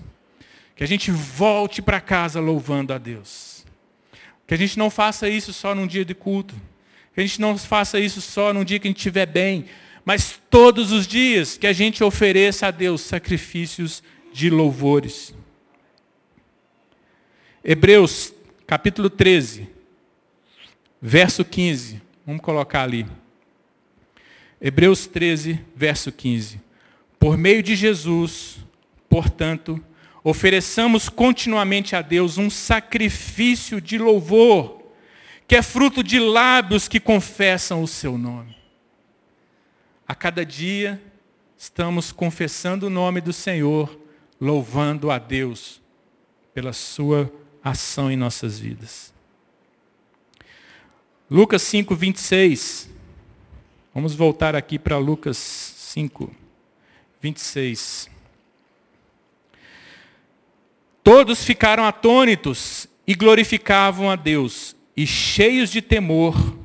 Que 0.77 0.83
a 0.85 0.87
gente 0.87 1.11
volte 1.11 1.81
para 1.81 1.99
casa 1.99 2.39
louvando 2.39 2.93
a 2.93 2.97
Deus. 2.97 3.65
Que 4.47 4.53
a 4.53 4.57
gente 4.57 4.79
não 4.79 4.89
faça 4.89 5.27
isso 5.27 5.51
só 5.51 5.75
num 5.75 5.87
dia 5.87 6.05
de 6.05 6.15
culto 6.15 6.55
que 7.15 7.21
a 7.21 7.25
gente 7.25 7.39
não 7.39 7.57
faça 7.57 7.97
isso 7.97 8.19
só 8.19 8.53
num 8.53 8.65
dia 8.65 8.77
que 8.77 8.89
a 8.89 8.91
gente 8.91 8.97
estiver 8.97 9.25
bem, 9.25 9.65
mas 10.03 10.39
todos 10.49 10.91
os 10.91 11.07
dias 11.07 11.57
que 11.57 11.65
a 11.65 11.71
gente 11.71 12.03
ofereça 12.03 12.67
a 12.67 12.71
Deus 12.71 12.99
sacrifícios 13.01 14.03
de 14.33 14.49
louvores. 14.49 15.33
Hebreus, 17.67 18.31
capítulo 18.67 19.09
13, 19.09 19.67
verso 21.01 21.43
15. 21.43 21.99
Vamos 22.23 22.43
colocar 22.43 22.83
ali. 22.83 23.07
Hebreus 24.61 25.07
13, 25.07 25.65
verso 25.75 26.11
15. 26.11 26.61
Por 27.17 27.35
meio 27.35 27.63
de 27.63 27.75
Jesus, 27.75 28.57
portanto, 29.09 29.83
ofereçamos 30.23 31.09
continuamente 31.09 31.95
a 31.95 32.03
Deus 32.03 32.37
um 32.37 32.51
sacrifício 32.51 33.81
de 33.81 33.97
louvor, 33.97 34.83
que 35.47 35.55
é 35.55 35.63
fruto 35.63 36.03
de 36.03 36.19
lábios 36.19 36.87
que 36.87 36.99
confessam 36.99 37.81
o 37.81 37.87
seu 37.87 38.15
nome. 38.15 38.55
A 40.07 40.13
cada 40.13 40.45
dia 40.45 41.01
estamos 41.57 42.11
confessando 42.11 42.85
o 42.85 42.91
nome 42.91 43.21
do 43.21 43.33
Senhor, 43.33 43.99
louvando 44.39 45.09
a 45.09 45.17
Deus 45.17 45.81
pela 46.53 46.71
sua 46.71 47.33
ação 47.65 48.11
em 48.11 48.15
nossas 48.15 48.59
vidas. 48.59 49.11
Lucas 51.29 51.63
5, 51.63 51.95
26. 51.95 52.91
Vamos 53.91 54.13
voltar 54.13 54.55
aqui 54.55 54.77
para 54.77 54.99
Lucas 54.99 55.37
5, 55.37 56.31
26. 57.19 58.07
Todos 61.03 61.43
ficaram 61.43 61.85
atônitos 61.85 62.87
e 63.07 63.15
glorificavam 63.15 64.11
a 64.11 64.15
Deus, 64.15 64.75
e 64.95 65.07
cheios 65.07 65.71
de 65.71 65.81
temor, 65.81 66.57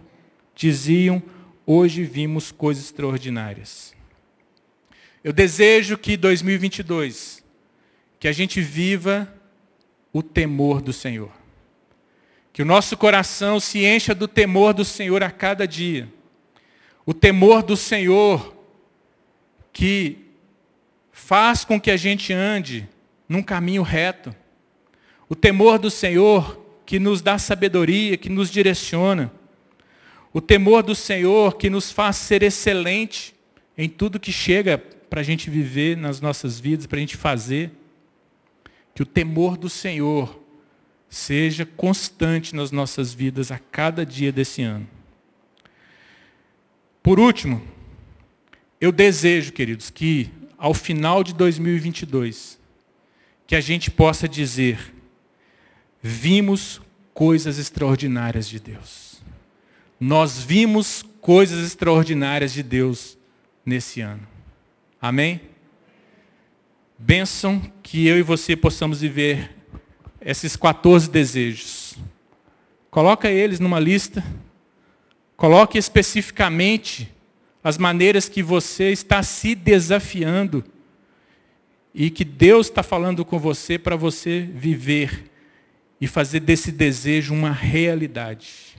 diziam: 0.55 1.23
Hoje 1.65 2.05
vimos 2.05 2.53
coisas 2.53 2.85
extraordinárias. 2.85 3.95
Eu 5.25 5.33
desejo 5.33 5.97
que 5.97 6.17
2022, 6.17 7.43
que 8.19 8.29
a 8.29 8.33
gente 8.33 8.61
viva 8.61 9.40
o 10.13 10.23
temor 10.23 10.81
do 10.81 10.93
Senhor. 10.93 11.31
Que 12.53 12.63
o 12.63 12.67
nosso 12.67 12.97
coração 12.97 13.61
se 13.61 13.85
encha 13.85 14.15
do 14.15 14.27
temor 14.27 14.75
do 14.75 14.85
Senhor 14.85 15.23
a 15.23 15.31
cada 15.31 15.67
dia. 15.67 16.09
O 17.07 17.15
temor 17.15 17.63
do 17.63 17.77
Senhor 17.77 18.57
que 19.73 20.19
faz 21.13 21.65
com 21.65 21.81
que 21.81 21.91
a 21.91 21.97
gente 21.97 22.33
ande 22.33 22.89
num 23.29 23.43
caminho 23.43 23.83
reto. 23.83 24.35
O 25.29 25.35
temor 25.35 25.79
do 25.79 25.91
Senhor 25.91 26.61
que 26.85 26.99
nos 26.99 27.23
dá 27.23 27.39
sabedoria, 27.39 28.17
que 28.17 28.29
nos 28.29 28.51
direciona. 28.51 29.33
O 30.33 30.41
temor 30.41 30.83
do 30.83 30.95
Senhor 30.95 31.57
que 31.57 31.71
nos 31.71 31.93
faz 31.93 32.17
ser 32.17 32.43
excelente 32.43 33.35
em 33.79 33.89
tudo 33.89 34.21
que 34.21 34.33
chega 34.33 34.77
para 34.79 35.21
a 35.21 35.25
gente 35.25 35.49
viver 35.49 35.97
nas 35.97 36.21
nossas 36.21 36.59
vidas, 36.59 36.87
para 36.87 36.97
a 36.99 37.01
gente 37.01 37.17
fazer. 37.17 37.71
Que 38.95 39.03
o 39.03 39.07
temor 39.07 39.57
do 39.57 39.69
Senhor 39.69 40.41
seja 41.09 41.67
constante 41.67 42.55
nas 42.55 42.71
nossas 42.71 43.13
vidas 43.13 43.51
a 43.51 43.59
cada 43.59 44.07
dia 44.07 44.31
desse 44.31 44.63
ano. 44.63 44.89
Por 47.03 47.19
último, 47.19 47.63
eu 48.81 48.93
desejo, 48.93 49.53
queridos, 49.53 49.91
que 49.91 50.31
ao 50.57 50.73
final 50.73 51.25
de 51.25 51.35
2022, 51.35 52.59
que 53.47 53.57
a 53.57 53.61
gente 53.61 53.91
possa 53.91 54.29
dizer: 54.29 54.95
vimos 56.01 56.81
coisas 57.13 57.59
extraordinárias 57.59 58.49
de 58.49 58.61
Deus. 58.61 59.21
Nós 59.99 60.39
vimos 60.39 61.05
coisas 61.21 61.67
extraordinárias 61.67 62.53
de 62.53 62.63
Deus 62.63 63.19
nesse 63.67 64.01
ano. 64.01 64.27
Amém? 65.01 65.50
Bênção 67.03 67.63
que 67.83 68.07
eu 68.07 68.19
e 68.19 68.23
você 68.23 68.55
possamos 68.55 69.01
viver 69.01 69.57
esses 70.21 70.55
14 70.55 71.09
desejos. 71.09 71.97
Coloca 72.91 73.31
eles 73.31 73.59
numa 73.59 73.81
lista. 73.81 74.23
Coloque 75.35 75.79
especificamente 75.79 77.11
as 77.65 77.79
maneiras 77.79 78.29
que 78.29 78.43
você 78.43 78.93
está 78.93 79.23
se 79.23 79.55
desafiando 79.55 80.63
e 81.95 82.11
que 82.11 82.23
Deus 82.23 82.67
está 82.67 82.83
falando 82.83 83.25
com 83.25 83.39
você 83.39 83.79
para 83.79 83.97
você 83.97 84.47
viver 84.53 85.31
e 85.99 86.07
fazer 86.07 86.41
desse 86.41 86.71
desejo 86.71 87.33
uma 87.33 87.51
realidade. 87.51 88.77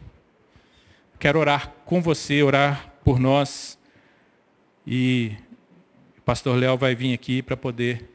Quero 1.18 1.40
orar 1.40 1.74
com 1.86 2.00
você, 2.00 2.44
orar 2.44 2.94
por 3.04 3.20
nós. 3.20 3.80
E 4.86 5.32
pastor 6.26 6.56
Léo 6.56 6.78
vai 6.78 6.96
vir 6.96 7.14
aqui 7.14 7.42
para 7.42 7.58
poder 7.58 8.10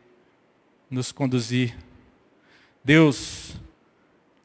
nos 0.90 1.10
conduzir. 1.10 1.76
Deus, 2.84 3.56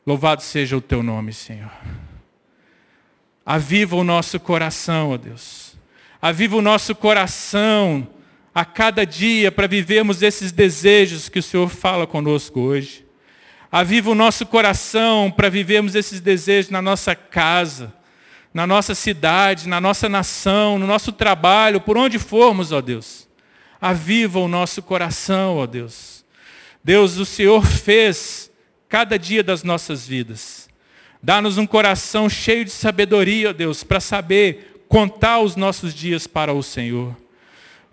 louvado 0.05 0.41
seja 0.41 0.75
o 0.75 0.81
teu 0.81 1.03
nome, 1.03 1.31
Senhor. 1.31 1.71
Aviva 3.45 3.95
o 3.95 4.03
nosso 4.03 4.39
coração, 4.39 5.11
ó 5.11 5.17
Deus. 5.17 5.75
Aviva 6.21 6.55
o 6.55 6.61
nosso 6.61 6.95
coração 6.95 8.07
a 8.53 8.65
cada 8.65 9.05
dia 9.05 9.51
para 9.51 9.67
vivermos 9.67 10.21
esses 10.21 10.51
desejos 10.51 11.29
que 11.29 11.39
o 11.39 11.43
Senhor 11.43 11.69
fala 11.69 12.05
conosco 12.05 12.59
hoje. 12.59 13.05
Aviva 13.71 14.09
o 14.09 14.15
nosso 14.15 14.45
coração 14.45 15.31
para 15.31 15.49
vivermos 15.49 15.95
esses 15.95 16.19
desejos 16.19 16.69
na 16.69 16.81
nossa 16.81 17.15
casa, 17.15 17.93
na 18.53 18.67
nossa 18.67 18.93
cidade, 18.93 19.69
na 19.69 19.79
nossa 19.79 20.09
nação, 20.09 20.77
no 20.77 20.85
nosso 20.85 21.11
trabalho, 21.11 21.79
por 21.79 21.97
onde 21.97 22.19
formos, 22.19 22.71
ó 22.71 22.81
Deus. 22.81 23.30
Aviva 23.81 24.39
o 24.39 24.47
nosso 24.47 24.83
coração, 24.83 25.57
ó 25.57 25.65
Deus. 25.65 26.23
Deus, 26.83 27.17
o 27.17 27.25
Senhor 27.25 27.65
fez 27.65 28.51
cada 28.87 29.17
dia 29.17 29.43
das 29.43 29.63
nossas 29.63 30.07
vidas. 30.07 30.69
Dá-nos 31.21 31.57
um 31.57 31.65
coração 31.65 32.29
cheio 32.29 32.63
de 32.63 32.71
sabedoria, 32.71 33.49
ó 33.49 33.53
Deus, 33.53 33.83
para 33.83 33.99
saber 33.99 34.83
contar 34.87 35.39
os 35.39 35.55
nossos 35.55 35.93
dias 35.93 36.27
para 36.27 36.53
o 36.53 36.61
Senhor. 36.61 37.15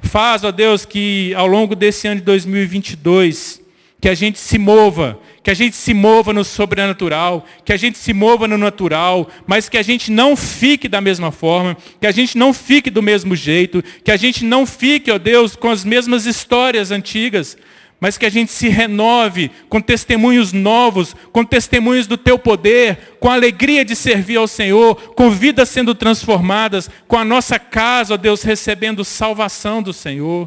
Faz, 0.01 0.45
ó 0.45 0.51
Deus, 0.51 0.84
que 0.84 1.32
ao 1.34 1.47
longo 1.47 1.74
desse 1.74 2.07
ano 2.07 2.20
de 2.20 2.26
2022, 2.26 3.62
que 4.01 4.09
a 4.09 4.14
gente 4.14 4.39
se 4.39 4.59
mova, 4.59 5.18
que 5.49 5.53
a 5.53 5.55
gente 5.55 5.76
se 5.76 5.94
mova 5.94 6.30
no 6.30 6.44
sobrenatural, 6.44 7.46
que 7.64 7.72
a 7.72 7.76
gente 7.78 7.96
se 7.96 8.12
mova 8.12 8.46
no 8.46 8.59
natural, 8.59 9.30
mas 9.46 9.66
que 9.66 9.78
a 9.78 9.82
gente 9.82 10.12
não 10.12 10.36
fique 10.36 10.90
da 10.90 11.01
mesma 11.01 11.32
forma, 11.32 11.74
que 11.99 12.07
a 12.07 12.11
gente 12.11 12.36
não 12.36 12.53
fique 12.53 12.90
do 12.90 13.01
mesmo 13.01 13.34
jeito, 13.34 13.82
que 14.05 14.11
a 14.11 14.16
gente 14.18 14.44
não 14.44 14.66
fique, 14.66 15.11
ó 15.11 15.16
Deus, 15.16 15.57
com 15.57 15.70
as 15.70 15.86
mesmas 15.86 16.26
histórias 16.26 16.90
antigas, 16.90 17.57
mas 17.99 18.18
que 18.18 18.26
a 18.26 18.30
gente 18.30 18.53
se 18.53 18.68
renove 18.68 19.51
com 19.70 19.80
testemunhos 19.80 20.53
novos, 20.53 21.16
com 21.32 21.42
testemunhos 21.42 22.07
do 22.07 22.18
teu 22.18 22.38
poder, 22.38 23.16
com 23.18 23.30
a 23.30 23.32
alegria 23.32 23.86
de 23.86 23.96
servir 23.96 24.36
ao 24.36 24.46
Senhor, 24.46 24.96
com 25.14 25.30
vidas 25.30 25.70
sendo 25.70 25.94
transformadas, 25.94 26.90
com 27.07 27.16
a 27.16 27.24
nossa 27.24 27.59
casa, 27.59 28.12
ó 28.12 28.16
Deus, 28.18 28.42
recebendo 28.42 29.03
salvação 29.03 29.82
do 29.82 29.94
Senhor. 29.94 30.46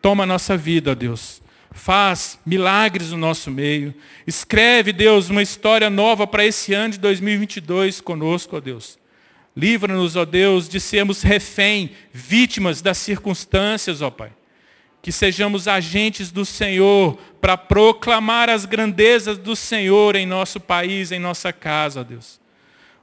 Toma 0.00 0.22
a 0.22 0.26
nossa 0.26 0.56
vida, 0.56 0.92
ó 0.92 0.94
Deus. 0.94 1.40
Faz 1.80 2.38
milagres 2.44 3.10
no 3.10 3.16
nosso 3.16 3.50
meio. 3.50 3.94
Escreve, 4.26 4.92
Deus, 4.92 5.30
uma 5.30 5.40
história 5.40 5.88
nova 5.88 6.26
para 6.26 6.44
esse 6.44 6.74
ano 6.74 6.92
de 6.92 6.98
2022 6.98 8.02
conosco, 8.02 8.56
ó 8.56 8.60
Deus. 8.60 8.98
Livra-nos, 9.56 10.14
ó 10.14 10.26
Deus, 10.26 10.68
de 10.68 10.78
sermos 10.78 11.22
refém, 11.22 11.92
vítimas 12.12 12.82
das 12.82 12.98
circunstâncias, 12.98 14.02
ó 14.02 14.10
Pai 14.10 14.30
que 15.02 15.10
sejamos 15.10 15.66
agentes 15.66 16.30
do 16.30 16.44
Senhor 16.44 17.16
para 17.40 17.56
proclamar 17.56 18.50
as 18.50 18.66
grandezas 18.66 19.38
do 19.38 19.56
Senhor 19.56 20.14
em 20.14 20.26
nosso 20.26 20.60
país, 20.60 21.10
em 21.10 21.18
nossa 21.18 21.52
casa, 21.52 22.04
Deus. 22.04 22.38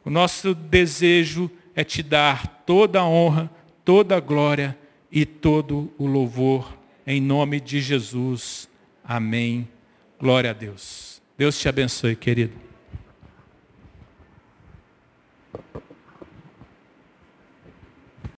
O 0.05 0.09
nosso 0.09 0.53
desejo 0.53 1.49
é 1.75 1.83
te 1.83 2.03
dar 2.03 2.63
toda 2.67 2.99
a 2.99 3.05
honra, 3.07 3.49
toda 3.83 4.15
a 4.15 4.19
glória 4.19 4.77
e 5.11 5.25
todo 5.25 5.91
o 5.97 6.05
louvor, 6.05 6.76
em 7.07 7.21
nome 7.21 7.61
de 7.61 7.79
Jesus. 7.79 8.69
Amém. 9.01 9.65
Glória 10.19 10.49
a 10.49 10.53
Deus. 10.53 11.21
Deus 11.37 11.57
te 11.57 11.69
abençoe, 11.69 12.17
querido. 12.17 12.66